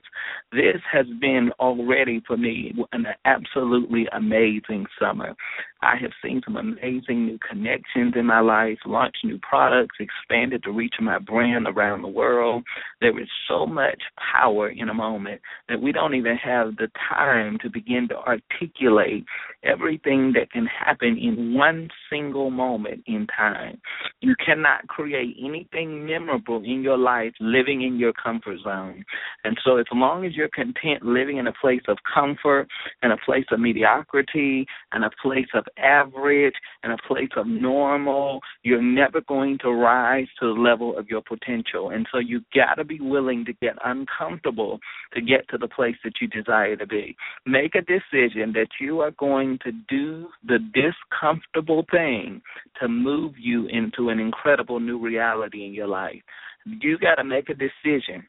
This 0.53 0.81
has 0.89 1.05
been 1.19 1.51
already 1.59 2.23
for 2.25 2.37
me 2.37 2.73
an 2.93 3.07
absolutely 3.25 4.07
amazing 4.13 4.85
summer. 4.97 5.35
I 5.81 5.95
have 5.97 6.11
seen 6.23 6.41
some 6.43 6.55
amazing 6.57 7.25
new 7.25 7.39
connections 7.47 8.13
in 8.15 8.25
my 8.25 8.39
life, 8.39 8.79
launched 8.85 9.23
new 9.23 9.39
products, 9.39 9.97
expanded 9.99 10.61
the 10.65 10.71
reach 10.71 10.95
of 10.97 11.05
my 11.05 11.19
brand 11.19 11.67
around 11.67 12.01
the 12.01 12.07
world. 12.07 12.63
There 12.99 13.17
is 13.19 13.29
so 13.47 13.65
much 13.65 14.01
power 14.33 14.69
in 14.69 14.89
a 14.89 14.93
moment 14.93 15.41
that 15.67 15.81
we 15.81 15.91
don't 15.91 16.15
even 16.15 16.35
have 16.37 16.77
the 16.77 16.89
time 17.09 17.57
to 17.61 17.69
begin 17.69 18.07
to 18.09 18.17
articulate 18.17 19.25
everything 19.63 20.33
that 20.33 20.51
can 20.51 20.68
happen 20.69 21.17
in 21.17 21.53
one 21.53 21.89
single 22.09 22.51
moment 22.51 23.03
in 23.07 23.27
time. 23.27 23.79
You 24.21 24.35
cannot 24.43 24.87
create 24.87 25.35
anything 25.43 26.05
memorable 26.05 26.63
in 26.63 26.81
your 26.83 26.97
life 26.97 27.33
living 27.39 27.81
in 27.81 27.97
your 27.97 28.13
comfort 28.13 28.59
zone. 28.63 29.03
And 29.43 29.57
so, 29.63 29.77
as 29.77 29.85
long 29.93 30.25
as 30.25 30.35
you're 30.35 30.49
content 30.49 31.03
living 31.03 31.37
in 31.37 31.47
a 31.47 31.53
place 31.53 31.81
of 31.87 31.97
comfort 32.13 32.67
and 33.01 33.11
a 33.11 33.17
place 33.25 33.45
of 33.51 33.59
mediocrity 33.59 34.65
and 34.91 35.03
a 35.03 35.11
place 35.21 35.47
of 35.53 35.65
average 35.77 36.55
and 36.83 36.93
a 36.93 36.97
place 37.07 37.29
of 37.35 37.47
normal, 37.47 38.41
you're 38.63 38.81
never 38.81 39.21
going 39.21 39.57
to 39.59 39.71
rise 39.71 40.27
to 40.39 40.53
the 40.53 40.59
level 40.59 40.97
of 40.97 41.07
your 41.07 41.21
potential. 41.21 41.89
And 41.89 42.07
so, 42.11 42.19
you 42.19 42.41
got 42.53 42.75
to 42.75 42.83
be 42.83 42.99
willing 42.99 43.45
to 43.45 43.53
get 43.53 43.75
uncomfortable 43.83 44.79
to 45.13 45.21
get 45.21 45.47
to 45.49 45.57
the 45.57 45.67
place 45.67 45.95
that 46.03 46.13
you 46.21 46.27
desire 46.27 46.75
to 46.75 46.85
be. 46.85 47.15
Make 47.45 47.75
a 47.75 47.81
decision 47.81 48.53
that 48.53 48.67
you 48.79 49.01
are 49.01 49.11
going 49.11 49.59
to 49.63 49.71
do 49.87 50.27
the 50.45 50.58
discomfortable 50.59 51.85
thing 51.91 52.41
to 52.81 52.87
move 52.87 53.33
you 53.37 53.67
into 53.67 54.09
an 54.09 54.19
incredible 54.19 54.79
new 54.79 54.99
reality 54.99 55.65
in 55.65 55.73
your 55.73 55.87
life. 55.87 56.21
You 56.65 56.97
got 56.97 57.15
to 57.15 57.23
make 57.23 57.49
a 57.49 57.53
decision 57.53 58.27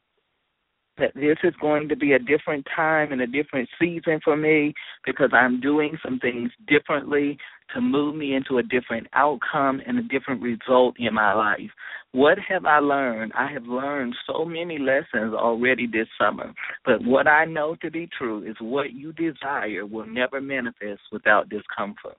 that 0.98 1.14
this 1.14 1.38
is 1.42 1.54
going 1.60 1.88
to 1.88 1.96
be 1.96 2.12
a 2.12 2.18
different 2.18 2.66
time 2.76 3.12
and 3.12 3.22
a 3.22 3.26
different 3.26 3.68
season 3.80 4.20
for 4.22 4.36
me 4.36 4.74
because 5.04 5.30
I'm 5.32 5.60
doing 5.60 5.96
some 6.04 6.18
things 6.18 6.50
differently 6.68 7.38
to 7.74 7.80
move 7.80 8.14
me 8.14 8.34
into 8.34 8.58
a 8.58 8.62
different 8.62 9.06
outcome 9.14 9.80
and 9.86 9.98
a 9.98 10.02
different 10.02 10.42
result 10.42 10.96
in 10.98 11.14
my 11.14 11.32
life. 11.32 11.70
What 12.12 12.38
have 12.48 12.64
I 12.64 12.80
learned? 12.80 13.32
I 13.36 13.52
have 13.52 13.66
learned 13.66 14.16
so 14.26 14.44
many 14.44 14.78
lessons 14.78 15.32
already 15.32 15.86
this 15.86 16.08
summer. 16.18 16.52
But 16.84 17.04
what 17.04 17.28
I 17.28 17.44
know 17.44 17.76
to 17.82 17.90
be 17.90 18.08
true 18.18 18.42
is 18.42 18.56
what 18.60 18.92
you 18.92 19.12
desire 19.12 19.86
will 19.86 20.06
never 20.06 20.40
manifest 20.40 21.02
without 21.12 21.48
discomfort. 21.48 22.16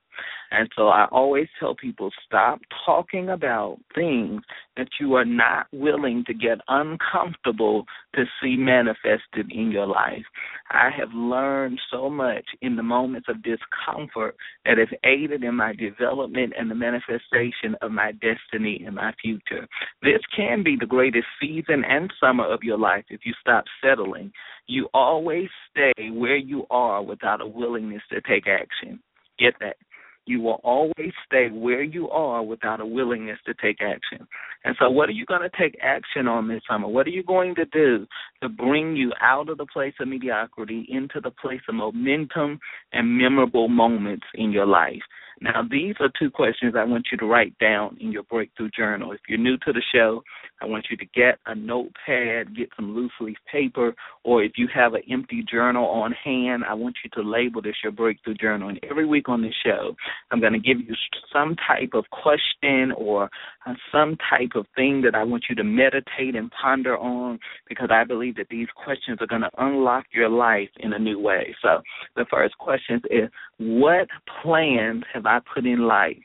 And 0.52 0.70
so 0.76 0.88
I 0.88 1.08
always 1.12 1.48
tell 1.60 1.76
people 1.76 2.10
stop 2.26 2.60
talking 2.86 3.30
about 3.30 3.80
things 3.96 4.42
that 4.78 4.88
you 5.00 5.16
are 5.16 5.26
not 5.26 5.68
willing 5.72 6.24
to 6.28 6.34
get 6.34 6.60
uncomfortable 6.68 7.86
to 8.16 8.26
see 8.42 8.56
manifested 8.58 9.52
in 9.52 9.72
your 9.72 9.88
life. 9.88 10.24
I 10.70 10.90
have 10.98 11.14
learned 11.14 11.80
so 11.92 12.10
much 12.10 12.46
in 12.62 12.76
the 12.76 12.84
moments 12.84 13.28
of 13.30 13.44
discomfort 13.44 14.36
that 14.66 14.78
has 14.78 14.90
aided 15.06 15.44
in 15.44 15.56
my 15.56 15.74
development 15.74 16.54
and 16.58 16.70
the 16.70 16.76
manifestation 16.76 17.76
of 17.82 17.92
my 17.92 18.12
destiny 18.14 18.84
and 18.86 18.96
my 18.96 19.14
future. 19.22 19.68
This 20.02 20.22
can 20.36 20.64
be 20.64 20.78
the 20.80 20.86
greatest 20.86 21.28
season 21.40 21.84
and 21.88 22.12
summer 22.20 22.46
of 22.46 22.64
your 22.64 22.78
life 22.78 23.06
if 23.10 23.22
you 23.24 23.34
stop 23.40 23.66
settling. 23.84 24.32
You 24.68 24.90
always 24.94 25.50
stay 25.70 26.10
where 26.12 26.38
you 26.38 26.66
are 26.70 27.04
without 27.04 27.42
a 27.42 27.48
willingness 27.48 28.02
to 28.12 28.22
take 28.22 28.48
action. 28.48 29.00
Get 29.40 29.56
that? 29.60 29.78
You 30.26 30.40
will 30.40 30.62
always 30.64 31.14
stay 31.26 31.50
where 31.50 31.82
you 31.82 32.10
are 32.10 32.44
without 32.44 32.80
a 32.80 32.86
willingness 32.86 33.40
to 33.48 33.56
take 33.56 33.82
action. 33.82 34.28
And 34.64 34.76
so, 34.80 34.90
what 34.90 35.10
are 35.10 35.14
you 35.14 35.26
going 35.26 35.42
to 35.42 35.58
take 35.58 35.76
action 35.82 36.28
on 36.28 36.48
this 36.48 36.62
summer? 36.70 36.88
What 36.88 37.08
are 37.08 37.12
you 37.12 37.24
going 37.24 37.56
to 37.56 37.66
do 37.66 38.06
to 38.44 38.50
bring 38.50 38.96
you 38.96 39.12
out 39.20 39.50
of 39.50 39.58
the 39.58 39.66
place 39.66 39.96
of 40.00 40.08
mediocrity 40.08 40.86
into 40.90 41.20
the 41.22 41.32
place 41.32 41.62
of 41.68 41.76
momentum 41.76 42.60
and 42.94 43.18
memorable 43.18 43.68
moments 43.68 44.26
in 44.36 44.52
your 44.52 44.68
life? 44.68 45.02
Now, 45.40 45.64
these 45.70 45.96
are 46.00 46.12
two 46.20 46.30
questions 46.30 46.76
I 46.78 46.84
want 46.84 47.08
you 47.12 47.18
to 47.20 47.26
write 47.26 47.58
down 47.60 47.98
in 48.00 48.12
your 48.12 48.24
breakthrough 48.24 48.70
journal. 48.70 49.12
If 49.12 49.22
you're 49.28 49.38
new 49.38 49.58
to 49.58 49.74
the 49.74 49.82
show, 49.94 50.24
I 50.62 50.66
want 50.66 50.86
you 50.90 50.98
to 50.98 51.06
get 51.06 51.40
a 51.46 51.56
notepad, 51.56 52.56
get 52.56 52.70
some 52.76 52.96
loose 52.96 53.12
leaf 53.20 53.38
paper, 53.52 53.96
or 54.24 54.44
if 54.44 54.54
you 54.58 54.68
have 54.74 54.94
an 54.94 55.02
empty 55.10 55.44
journal 55.50 55.86
on 55.86 56.12
hand, 56.12 56.64
I 56.68 56.74
want 56.74 56.98
you 57.04 57.10
to 57.22 57.28
label 57.28 57.62
this 57.62 57.76
your 57.82 57.92
breakthrough 57.92 58.36
journal. 58.36 58.70
And 58.70 58.80
every 58.90 59.06
week 59.06 59.30
on 59.30 59.42
this 59.42 59.56
show, 59.64 59.96
I'm 60.30 60.40
going 60.40 60.54
to 60.54 60.60
give 60.60 60.80
you 60.80 60.96
some 61.34 61.56
type 61.68 61.92
of 61.94 62.06
question 62.12 62.92
or 62.96 63.30
uh, 63.66 63.74
some 63.92 64.18
type 64.30 64.52
of 64.56 64.66
thing 64.76 65.02
that 65.02 65.16
I 65.16 65.24
want 65.24 65.46
you 65.50 65.56
to 65.56 65.64
meditate 65.64 66.36
and 66.36 66.52
ponder 66.52 66.98
on 66.98 67.40
because 67.68 67.90
I 67.92 68.04
believe 68.04 68.36
that 68.36 68.50
these 68.50 68.68
questions 68.76 69.20
are 69.22 69.28
going 69.28 69.42
to 69.42 69.52
unlock 69.58 70.06
your 70.14 70.30
life 70.30 70.70
in 70.80 70.94
a 70.94 71.00
new 71.00 71.20
way. 71.20 71.56
So 71.62 71.82
the 72.16 72.26
first 72.30 72.58
question 72.58 73.02
is 73.10 73.30
what 73.62 74.08
plans 74.42 75.04
have 75.14 75.28
I 75.28 75.40
put 75.54 75.68
in 75.68 75.82
life 75.82 76.18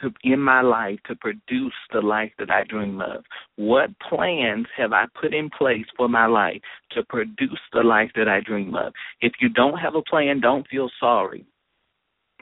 to 0.00 0.10
in 0.24 0.40
my 0.40 0.62
life 0.62 0.98
to 1.06 1.14
produce 1.16 1.74
the 1.92 2.00
life 2.00 2.32
that 2.38 2.50
I 2.50 2.64
dream 2.64 3.02
of? 3.02 3.24
What 3.56 3.90
plans 4.00 4.66
have 4.74 4.94
I 4.94 5.04
put 5.20 5.34
in 5.34 5.50
place 5.50 5.84
for 5.98 6.08
my 6.08 6.24
life 6.24 6.62
to 6.92 7.02
produce 7.04 7.60
the 7.74 7.82
life 7.82 8.10
that 8.16 8.26
I 8.26 8.40
dream 8.40 8.74
of? 8.74 8.94
If 9.20 9.32
you 9.38 9.50
don't 9.50 9.76
have 9.76 9.96
a 9.96 10.02
plan, 10.02 10.40
don't 10.40 10.66
feel 10.68 10.88
sorry. 10.98 11.44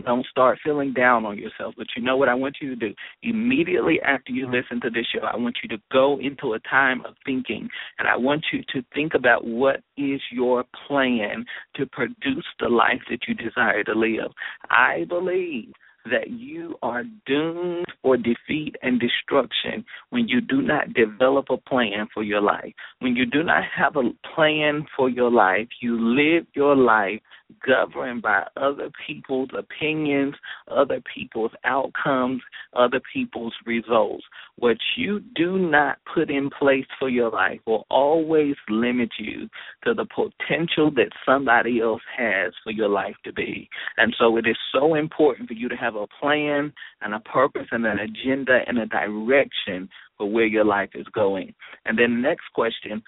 Don't 0.04 0.26
start 0.26 0.59
feeling 0.62 0.92
down 0.92 1.24
on 1.24 1.38
yourself. 1.38 1.74
But 1.76 1.87
you 1.96 2.02
know 2.02 2.16
what 2.16 2.28
I 2.28 2.35
want 2.35 2.56
you 2.61 2.68
to 2.70 2.76
do? 2.76 2.94
Immediately 3.22 4.00
after 4.02 4.32
you 4.32 4.44
mm-hmm. 4.44 4.54
listen 4.54 4.80
to 4.82 4.90
this 4.90 5.06
show, 5.12 5.24
I 5.26 5.37
want 5.37 5.56
you 5.62 5.68
to 5.70 5.82
go 5.90 6.18
into 6.20 6.52
a 6.52 6.61
time 6.61 7.02
of 7.06 7.14
thinking. 7.24 7.68
And 7.98 8.06
I 8.06 8.16
want 8.16 8.44
you 8.52 8.62
to 8.74 8.87
think 8.94 9.14
about 9.14 9.46
what 9.46 9.76
is 9.96 10.20
your 10.30 10.64
plan 10.87 11.44
to 11.76 11.87
produce 11.87 12.44
the 12.61 12.68
life 12.68 13.00
that 13.11 13.20
you 13.26 13.35
desire 13.35 13.85
to 13.85 13.94
live. 13.94 14.32
I 14.70 15.04
believe 15.09 15.72
that 16.11 16.30
you 16.30 16.76
are 16.82 17.04
doomed 17.26 17.87
for 18.02 18.16
defeat 18.16 18.76
and 18.82 19.00
destruction 19.00 19.85
when 20.11 20.28
you 20.28 20.40
do 20.40 20.62
not 20.62 20.92
develop 20.94 21.46
a 21.50 21.56
plan 21.56 22.06
for 22.12 22.22
your 22.22 22.40
life. 22.40 22.72
When 23.00 23.16
you 23.16 23.26
do 23.26 23.42
not 23.42 23.64
have 23.76 23.96
a 23.96 24.11
plan 24.35 24.87
for 24.96 25.09
your 25.11 25.30
life, 25.30 25.68
you 25.80 25.98
live 25.98 26.46
your 26.54 26.76
life 26.76 27.20
governed 27.64 28.22
by 28.22 28.44
other 28.56 28.90
people's 29.06 29.50
opinions, 29.56 30.35
other 30.68 31.00
people's 31.14 31.52
outcomes, 31.64 32.42
other 32.74 33.00
people's 33.12 33.54
results. 33.64 34.24
What 34.56 34.76
you 34.96 35.20
do 35.35 35.59
not 35.59 35.98
put 36.12 36.30
in 36.30 36.50
place 36.50 36.87
for 36.98 37.09
your 37.09 37.30
life 37.30 37.61
will 37.66 37.87
always 37.90 38.56
limit 38.68 39.11
you 39.18 39.48
to 39.85 39.94
the 39.94 40.06
potential 40.06 40.90
that 40.92 41.11
somebody 41.24 41.80
else 41.80 42.02
has 42.16 42.52
for 42.64 42.72
your 42.72 42.88
life 42.88 43.16
to 43.24 43.32
be. 43.32 43.68
And 43.96 44.14
so 44.18 44.37
it 44.37 44.46
is 44.46 44.56
so 44.72 44.94
important 44.94 45.48
for 45.48 45.54
you 45.54 45.68
to 45.68 45.76
have 45.76 45.94
a 45.94 46.06
plan 46.20 46.72
and 47.00 47.14
a 47.14 47.20
purpose 47.20 47.66
and 47.70 47.87
an 47.87 47.98
agenda 47.98 48.61
and 48.66 48.78
a 48.78 48.87
direction 48.87 49.88
for 50.16 50.30
where 50.30 50.46
your 50.46 50.64
life 50.64 50.90
is 50.94 51.06
going. 51.14 51.54
And 51.85 51.98
then 51.98 52.16
the 52.16 52.28
next 52.28 52.46
question 52.54 53.02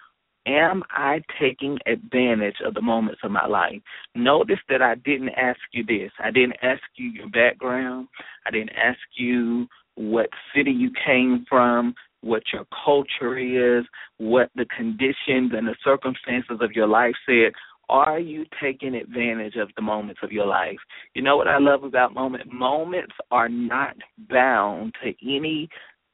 Am 0.48 0.82
I 0.90 1.20
taking 1.38 1.78
advantage 1.86 2.56
of 2.64 2.72
the 2.72 2.80
moments 2.80 3.20
of 3.22 3.30
my 3.30 3.46
life? 3.46 3.82
Notice 4.14 4.60
that 4.70 4.80
I 4.80 4.94
didn't 4.94 5.30
ask 5.30 5.60
you 5.72 5.84
this. 5.84 6.10
I 6.18 6.30
didn't 6.30 6.56
ask 6.62 6.80
you 6.96 7.10
your 7.10 7.28
background. 7.28 8.08
I 8.46 8.50
didn't 8.50 8.70
ask 8.70 8.98
you 9.16 9.66
what 9.96 10.30
city 10.56 10.70
you 10.70 10.90
came 11.04 11.44
from, 11.50 11.94
what 12.22 12.44
your 12.50 12.64
culture 12.84 13.36
is, 13.36 13.84
what 14.16 14.48
the 14.54 14.64
conditions 14.74 15.52
and 15.54 15.66
the 15.66 15.76
circumstances 15.84 16.58
of 16.62 16.72
your 16.72 16.88
life 16.88 17.14
said. 17.26 17.52
Are 17.90 18.18
you 18.18 18.46
taking 18.62 18.94
advantage 18.94 19.56
of 19.56 19.68
the 19.76 19.82
moments 19.82 20.20
of 20.22 20.32
your 20.32 20.46
life? 20.46 20.78
You 21.14 21.22
know 21.22 21.36
what 21.36 21.48
I 21.48 21.58
love 21.58 21.84
about 21.84 22.14
moments? 22.14 22.46
Moments 22.50 23.14
are 23.30 23.48
not 23.50 23.96
bound 24.30 24.94
to 25.02 25.12
any 25.22 25.68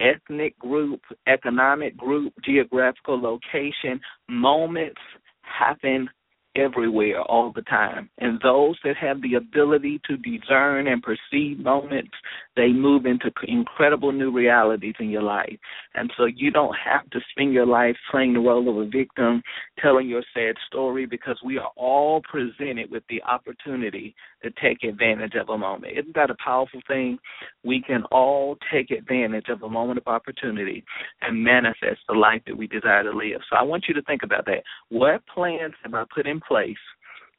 ethnic 0.05 0.59
group, 0.59 1.01
economic 1.27 1.97
group, 1.97 2.33
geographical 2.45 3.21
location, 3.21 4.01
moments 4.29 5.01
happen 5.43 6.09
everywhere 6.57 7.21
all 7.23 7.53
the 7.53 7.63
time. 7.63 8.09
And 8.19 8.41
those 8.43 8.77
that 8.85 8.97
have 8.97 9.21
the 9.23 9.35
ability 9.35 10.01
to 10.07 10.17
discern 10.17 10.87
and 10.87 11.03
perceive 11.03 11.59
moments, 11.59 12.13
they 12.57 12.69
move 12.69 13.07
into 13.07 13.31
incredible 13.47 14.13
new 14.13 14.31
realities 14.31 14.95
in 15.01 15.11
your 15.11 15.23
life. 15.23 15.57
And 15.95 16.13
so 16.17 16.27
you 16.27 16.51
don't 16.51 16.77
have 16.77 17.09
to 17.11 17.21
spend 17.31 17.53
your 17.53 17.67
life 17.67 17.97
playing 18.11 18.35
the 18.35 18.41
role 18.41 18.69
of 18.69 18.87
a 18.87 18.89
victim, 18.89 19.43
telling 19.81 20.09
your 20.09 20.23
sad 20.33 20.55
story, 20.67 21.07
because 21.07 21.39
we 21.45 21.59
are 21.59 21.71
all 21.77 22.23
presented 22.23 22.91
with 22.91 23.03
the 23.09 23.23
opportunity 23.23 24.15
to 24.43 24.51
take 24.63 24.85
advantage 24.85 25.35
of 25.35 25.49
a 25.49 25.59
moment. 25.59 25.95
Isn't 25.99 26.15
that 26.15 26.31
a 26.31 26.37
powerful 26.45 26.81
thing? 26.87 27.19
We 27.65 27.83
can 27.83 28.05
all 28.13 28.57
take 28.73 28.91
advantage 28.91 29.49
of 29.49 29.63
a 29.63 29.69
moment 29.69 29.99
of 29.99 30.07
opportunity 30.07 30.85
and 31.23 31.43
manifest 31.43 32.01
the 32.09 32.15
life 32.15 32.43
that 32.47 32.57
we 32.57 32.67
desire 32.67 33.03
to 33.03 33.11
live. 33.11 33.41
So 33.51 33.57
I 33.57 33.63
want 33.63 33.87
you 33.89 33.95
to 33.95 34.03
think 34.03 34.23
about 34.23 34.45
that. 34.47 34.63
What 34.91 35.23
plans 35.27 35.75
have 35.83 35.95
I 35.95 36.05
put 36.15 36.27
in 36.27 36.41
place 36.47 36.77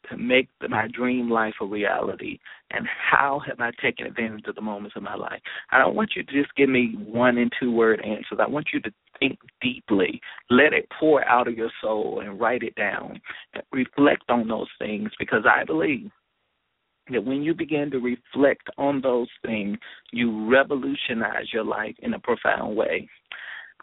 to 0.09 0.17
make 0.17 0.49
my 0.69 0.87
dream 0.87 1.29
life 1.29 1.55
a 1.61 1.65
reality? 1.65 2.39
And 2.71 2.87
how 2.87 3.41
have 3.47 3.59
I 3.59 3.71
taken 3.81 4.05
advantage 4.05 4.45
of 4.47 4.55
the 4.55 4.61
moments 4.61 4.95
of 4.95 5.03
my 5.03 5.15
life? 5.15 5.41
I 5.71 5.79
don't 5.79 5.95
want 5.95 6.11
you 6.15 6.23
to 6.23 6.31
just 6.31 6.55
give 6.55 6.69
me 6.69 6.95
one 7.05 7.37
and 7.37 7.51
two 7.59 7.71
word 7.71 8.01
answers. 8.05 8.39
I 8.39 8.47
want 8.47 8.67
you 8.73 8.79
to 8.81 8.91
think 9.19 9.39
deeply. 9.61 10.21
Let 10.49 10.73
it 10.73 10.87
pour 10.99 11.27
out 11.27 11.47
of 11.47 11.55
your 11.55 11.71
soul 11.81 12.21
and 12.23 12.39
write 12.39 12.63
it 12.63 12.75
down. 12.75 13.19
Reflect 13.71 14.23
on 14.29 14.47
those 14.47 14.69
things 14.79 15.09
because 15.19 15.43
I 15.45 15.63
believe 15.63 16.11
that 17.11 17.23
when 17.23 17.43
you 17.43 17.53
begin 17.53 17.91
to 17.91 17.99
reflect 17.99 18.67
on 18.77 19.01
those 19.01 19.27
things, 19.45 19.77
you 20.11 20.49
revolutionize 20.49 21.53
your 21.53 21.63
life 21.63 21.95
in 21.99 22.13
a 22.13 22.19
profound 22.19 22.75
way. 22.75 23.07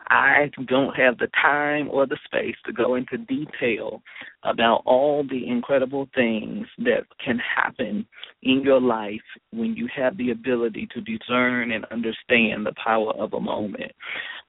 I 0.09 0.51
don't 0.67 0.95
have 0.97 1.19
the 1.19 1.29
time 1.41 1.88
or 1.91 2.07
the 2.07 2.19
space 2.25 2.57
to 2.67 2.73
go 2.73 2.97
into 2.97 3.19
detail 3.19 4.03
about 4.45 4.83
all 4.85 5.25
the 5.29 5.47
incredible 5.49 6.09
things 6.15 6.67
that 6.79 7.05
can 7.25 7.38
happen 7.38 8.07
in 8.43 8.62
your 8.62 8.81
life 8.81 9.21
when 9.53 9.77
you 9.77 9.88
have 9.95 10.17
the 10.17 10.31
ability 10.31 10.88
to 10.95 11.01
discern 11.01 11.73
and 11.73 11.85
understand 11.87 12.67
the 12.67 12.75
power 12.83 13.12
of 13.12 13.33
a 13.33 13.41
moment 13.41 13.93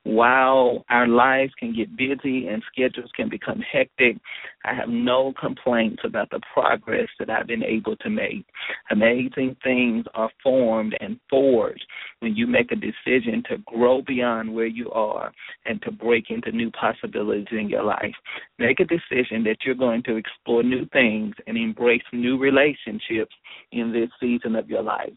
while 0.04 0.84
our 0.90 1.08
lives 1.08 1.54
can 1.58 1.74
get 1.74 1.96
busy 1.96 2.48
and 2.48 2.62
schedules 2.72 3.10
can 3.16 3.30
become 3.30 3.62
hectic, 3.62 4.18
I 4.66 4.74
have 4.74 4.90
no 4.90 5.34
complaints 5.40 6.04
about 6.04 6.30
the 6.30 6.42
progress 6.54 7.08
that 7.20 7.30
I've 7.30 7.48
been 7.48 7.64
able 7.64 7.96
to 7.98 8.10
make. 8.10 8.46
Amazing 8.92 9.56
things 9.64 10.06
are 10.14 10.30
formed 10.42 10.96
and 11.00 11.20
forged 11.30 11.86
when 12.20 12.36
you 12.36 12.48
make 12.48 12.72
a 12.72 12.76
decision 12.76 13.44
to 13.50 13.58
grow 13.66 14.02
beyond 14.02 14.54
where 14.54 14.68
you 14.68 14.92
are 14.92 15.32
and 15.66 15.82
to 15.84 15.92
break 15.92 16.26
into 16.30 16.52
new 16.52 16.72
possibilities 16.72 17.48
in 17.52 17.70
your 17.70 17.84
life. 17.84 18.16
Make 18.60 18.82
a 18.82 18.86
decision 18.86 19.44
that 19.46 19.58
you're 19.66 19.76
going 19.76 20.04
to 20.04 20.18
explore 20.18 20.64
new 20.64 20.86
things 20.92 21.36
and 21.48 21.58
embrace 21.58 22.04
new 22.12 22.38
relationships 22.38 23.36
in 23.72 23.94
this 23.94 24.10
season 24.20 24.56
of 24.56 24.70
your 24.70 24.84
life. 24.84 25.14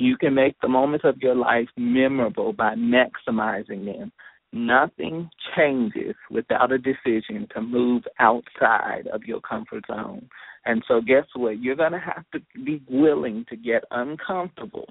You 0.00 0.16
can 0.16 0.34
make 0.34 0.58
the 0.62 0.68
moments 0.68 1.04
of 1.04 1.18
your 1.18 1.34
life 1.34 1.68
memorable 1.76 2.54
by 2.54 2.74
maximizing 2.74 3.84
them. 3.84 4.10
Nothing 4.50 5.28
changes 5.54 6.14
without 6.30 6.72
a 6.72 6.78
decision 6.78 7.46
to 7.52 7.60
move 7.60 8.04
outside 8.18 9.08
of 9.12 9.24
your 9.24 9.42
comfort 9.42 9.84
zone. 9.86 10.26
And 10.64 10.82
so, 10.88 11.02
guess 11.02 11.26
what? 11.34 11.60
You're 11.60 11.76
going 11.76 11.92
to 11.92 11.98
have 11.98 12.24
to 12.32 12.40
be 12.64 12.80
willing 12.88 13.44
to 13.50 13.56
get 13.56 13.84
uncomfortable 13.90 14.86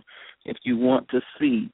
if 0.45 0.57
you 0.63 0.77
want 0.77 1.09
to 1.09 1.21
see 1.39 1.71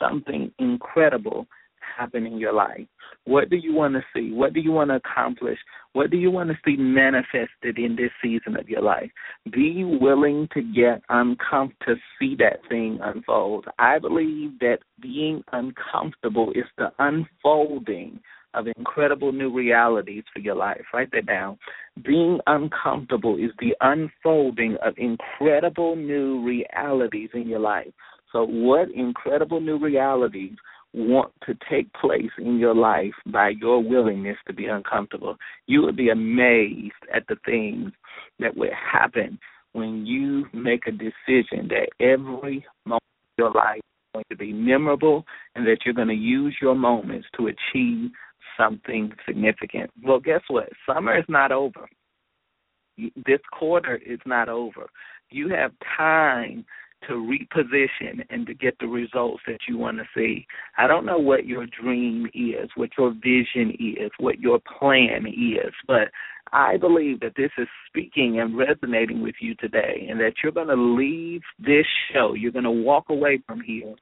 something 0.00 0.50
incredible 0.58 1.46
happen 1.96 2.26
in 2.26 2.38
your 2.38 2.52
life? 2.52 2.86
What 3.24 3.50
do 3.50 3.56
you 3.56 3.74
want 3.74 3.94
to 3.94 4.04
see? 4.14 4.32
What 4.32 4.52
do 4.52 4.60
you 4.60 4.72
want 4.72 4.90
to 4.90 4.96
accomplish? 4.96 5.58
What 5.92 6.10
do 6.10 6.16
you 6.16 6.30
want 6.30 6.50
to 6.50 6.58
see 6.64 6.76
manifested 6.76 7.78
in 7.78 7.96
this 7.96 8.10
season 8.22 8.56
of 8.58 8.68
your 8.68 8.82
life? 8.82 9.10
Be 9.50 9.84
willing 9.84 10.48
to 10.54 10.62
get 10.62 11.02
uncomfortable 11.08 11.70
to 11.86 11.94
see 12.18 12.36
that 12.36 12.60
thing 12.68 12.98
unfold. 13.02 13.66
I 13.78 13.98
believe 13.98 14.58
that 14.60 14.78
being 15.00 15.42
uncomfortable 15.52 16.52
is 16.52 16.64
the 16.76 16.92
unfolding 16.98 18.20
of 18.54 18.66
incredible 18.76 19.32
new 19.32 19.52
realities 19.52 20.24
for 20.32 20.40
your 20.40 20.56
life. 20.56 20.82
Write 20.92 21.10
that 21.12 21.26
down. 21.26 21.58
Being 22.04 22.40
uncomfortable 22.46 23.36
is 23.36 23.50
the 23.58 23.74
unfolding 23.80 24.76
of 24.84 24.94
incredible 24.96 25.96
new 25.96 26.44
realities 26.44 27.30
in 27.34 27.48
your 27.48 27.60
life. 27.60 27.92
So, 28.32 28.44
what 28.44 28.90
incredible 28.92 29.60
new 29.60 29.78
realities 29.78 30.56
want 30.92 31.32
to 31.46 31.56
take 31.70 31.92
place 31.94 32.30
in 32.38 32.58
your 32.58 32.74
life 32.74 33.12
by 33.26 33.50
your 33.50 33.82
willingness 33.82 34.36
to 34.46 34.52
be 34.52 34.66
uncomfortable. 34.66 35.36
You 35.66 35.82
would 35.82 35.96
be 35.96 36.10
amazed 36.10 36.92
at 37.14 37.26
the 37.28 37.36
things 37.44 37.92
that 38.40 38.56
would 38.56 38.72
happen 38.72 39.38
when 39.72 40.04
you 40.04 40.46
make 40.52 40.86
a 40.86 40.90
decision 40.90 41.68
that 41.68 41.88
every 42.00 42.66
moment 42.84 43.02
of 43.02 43.38
your 43.38 43.52
life 43.52 43.76
is 43.78 44.12
going 44.14 44.24
to 44.30 44.36
be 44.36 44.52
memorable 44.52 45.24
and 45.54 45.64
that 45.66 45.78
you're 45.84 45.94
going 45.94 46.08
to 46.08 46.14
use 46.14 46.56
your 46.60 46.74
moments 46.74 47.28
to 47.36 47.48
achieve 47.48 48.10
something 48.58 49.12
significant. 49.26 49.90
Well, 50.02 50.18
guess 50.18 50.42
what? 50.48 50.68
Summer 50.86 51.16
is 51.16 51.24
not 51.28 51.52
over. 51.52 51.88
This 52.98 53.40
quarter 53.52 53.96
is 54.04 54.18
not 54.26 54.48
over. 54.48 54.88
You 55.30 55.48
have 55.50 55.70
time 55.96 56.64
to 57.08 57.14
reposition 57.14 58.24
and 58.30 58.46
to 58.46 58.54
get 58.54 58.78
the 58.78 58.86
results 58.86 59.42
that 59.46 59.60
you 59.68 59.78
want 59.78 59.98
to 59.98 60.04
see. 60.14 60.46
I 60.76 60.86
don't 60.86 61.06
know 61.06 61.18
what 61.18 61.46
your 61.46 61.66
dream 61.66 62.26
is, 62.34 62.70
what 62.74 62.90
your 62.98 63.12
vision 63.12 63.76
is, 63.78 64.10
what 64.18 64.40
your 64.40 64.60
plan 64.78 65.26
is, 65.26 65.72
but 65.86 66.08
I 66.52 66.76
believe 66.76 67.20
that 67.20 67.34
this 67.36 67.50
is 67.58 67.68
speaking 67.86 68.40
and 68.40 68.56
resonating 68.56 69.22
with 69.22 69.36
you 69.40 69.54
today 69.56 70.06
and 70.10 70.18
that 70.20 70.34
you're 70.42 70.52
going 70.52 70.68
to 70.68 70.74
leave 70.74 71.42
this 71.58 71.86
show, 72.12 72.34
you're 72.34 72.52
going 72.52 72.64
to 72.64 72.70
walk 72.70 73.06
away 73.08 73.40
from 73.46 73.60
here 73.60 73.94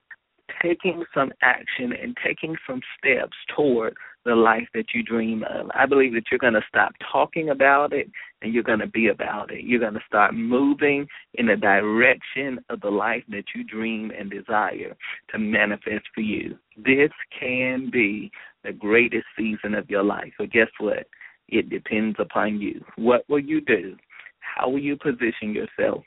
taking 0.63 1.05
some 1.15 1.31
action 1.43 1.93
and 1.93 2.17
taking 2.25 2.57
some 2.67 2.81
steps 2.99 3.37
toward 3.55 3.95
the 4.29 4.35
life 4.35 4.69
that 4.75 4.93
you 4.95 5.03
dream 5.03 5.43
of. 5.49 5.71
I 5.75 5.87
believe 5.87 6.13
that 6.13 6.25
you're 6.31 6.39
going 6.39 6.53
to 6.53 6.65
stop 6.69 6.93
talking 7.11 7.49
about 7.49 7.95
it 7.95 8.11
and 8.43 8.53
you're 8.53 8.63
going 8.63 8.79
to 8.79 8.87
be 8.87 9.09
about 9.09 9.51
it. 9.51 9.65
You're 9.65 9.81
going 9.81 9.95
to 9.95 10.05
start 10.07 10.35
moving 10.35 11.09
in 11.35 11.47
the 11.47 11.57
direction 11.57 12.59
of 12.69 12.83
the 12.83 12.91
life 12.91 13.25
that 13.31 13.45
you 13.55 13.65
dream 13.65 14.13
and 14.17 14.31
desire 14.31 14.95
to 15.31 15.39
manifest 15.39 16.05
for 16.15 16.21
you. 16.21 16.59
This 16.77 17.11
can 17.41 17.89
be 17.91 18.31
the 18.65 18.73
greatest 18.73 19.25
season 19.37 19.75
of 19.75 19.89
your 19.89 20.03
life. 20.03 20.35
But 20.37 20.53
guess 20.53 20.69
what? 20.79 21.07
It 21.49 21.71
depends 21.71 22.19
upon 22.21 22.61
you. 22.61 22.85
What 22.97 23.25
will 23.31 23.41
you 23.41 23.63
do? 23.63 23.97
How 24.41 24.69
will 24.69 24.79
you 24.79 24.99
position 24.99 25.55
yourself? 25.55 26.05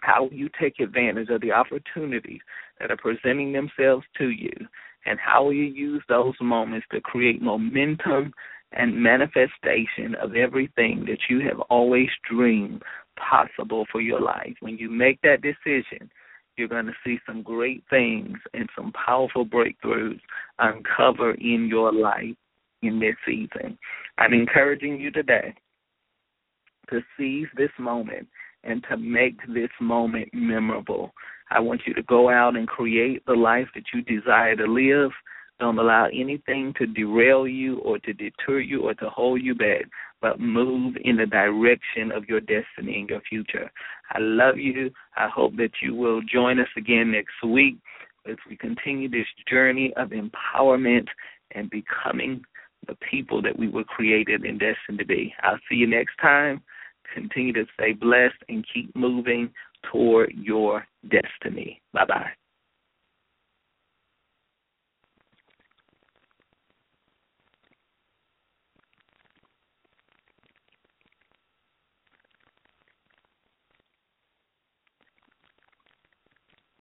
How 0.00 0.24
will 0.24 0.34
you 0.34 0.50
take 0.60 0.80
advantage 0.80 1.28
of 1.30 1.40
the 1.40 1.52
opportunities 1.52 2.40
that 2.80 2.90
are 2.90 2.96
presenting 2.96 3.52
themselves 3.52 4.04
to 4.18 4.30
you? 4.30 4.52
And 5.06 5.18
how 5.18 5.50
you 5.50 5.64
use 5.64 6.02
those 6.08 6.34
moments 6.40 6.86
to 6.92 7.00
create 7.00 7.42
momentum 7.42 8.32
and 8.72 9.02
manifestation 9.02 10.14
of 10.20 10.34
everything 10.34 11.04
that 11.06 11.18
you 11.28 11.40
have 11.48 11.60
always 11.70 12.08
dreamed 12.28 12.82
possible 13.16 13.86
for 13.92 14.00
your 14.00 14.20
life? 14.20 14.54
When 14.60 14.78
you 14.78 14.90
make 14.90 15.20
that 15.22 15.42
decision, 15.42 16.10
you're 16.56 16.68
going 16.68 16.86
to 16.86 16.94
see 17.04 17.18
some 17.26 17.42
great 17.42 17.82
things 17.90 18.36
and 18.52 18.68
some 18.76 18.92
powerful 18.92 19.44
breakthroughs 19.44 20.20
uncover 20.58 21.32
in 21.34 21.66
your 21.68 21.92
life 21.92 22.36
in 22.82 23.00
this 23.00 23.16
season. 23.26 23.78
I'm 24.18 24.32
encouraging 24.32 25.00
you 25.00 25.10
today 25.10 25.54
to 26.90 27.00
seize 27.16 27.48
this 27.56 27.70
moment 27.78 28.28
and 28.62 28.84
to 28.88 28.96
make 28.96 29.38
this 29.48 29.70
moment 29.80 30.28
memorable. 30.32 31.12
I 31.54 31.60
want 31.60 31.82
you 31.86 31.94
to 31.94 32.02
go 32.02 32.28
out 32.28 32.56
and 32.56 32.66
create 32.66 33.24
the 33.26 33.34
life 33.34 33.68
that 33.74 33.84
you 33.94 34.02
desire 34.02 34.56
to 34.56 34.66
live. 34.66 35.12
Don't 35.60 35.78
allow 35.78 36.06
anything 36.06 36.74
to 36.78 36.86
derail 36.86 37.46
you 37.46 37.78
or 37.78 37.98
to 38.00 38.12
deter 38.12 38.58
you 38.58 38.82
or 38.82 38.94
to 38.94 39.08
hold 39.08 39.40
you 39.40 39.54
back, 39.54 39.84
but 40.20 40.40
move 40.40 40.96
in 41.04 41.16
the 41.16 41.26
direction 41.26 42.10
of 42.10 42.24
your 42.24 42.40
destiny 42.40 42.98
and 42.98 43.08
your 43.08 43.20
future. 43.20 43.70
I 44.10 44.18
love 44.18 44.58
you. 44.58 44.90
I 45.16 45.28
hope 45.28 45.56
that 45.56 45.70
you 45.80 45.94
will 45.94 46.22
join 46.22 46.58
us 46.58 46.68
again 46.76 47.12
next 47.12 47.34
week 47.46 47.76
as 48.28 48.36
we 48.48 48.56
continue 48.56 49.08
this 49.08 49.26
journey 49.48 49.92
of 49.96 50.10
empowerment 50.10 51.06
and 51.52 51.70
becoming 51.70 52.42
the 52.88 52.96
people 53.08 53.40
that 53.42 53.56
we 53.56 53.68
were 53.68 53.84
created 53.84 54.42
and 54.44 54.58
destined 54.58 54.98
to 54.98 55.06
be. 55.06 55.32
I'll 55.42 55.60
see 55.70 55.76
you 55.76 55.86
next 55.86 56.16
time. 56.20 56.62
Continue 57.14 57.52
to 57.52 57.64
stay 57.74 57.92
blessed 57.92 58.42
and 58.48 58.66
keep 58.74 58.94
moving 58.96 59.50
toward 59.92 60.32
your 60.34 60.84
destiny. 61.08 61.80
Bye 61.92 62.06
bye. 62.06 62.30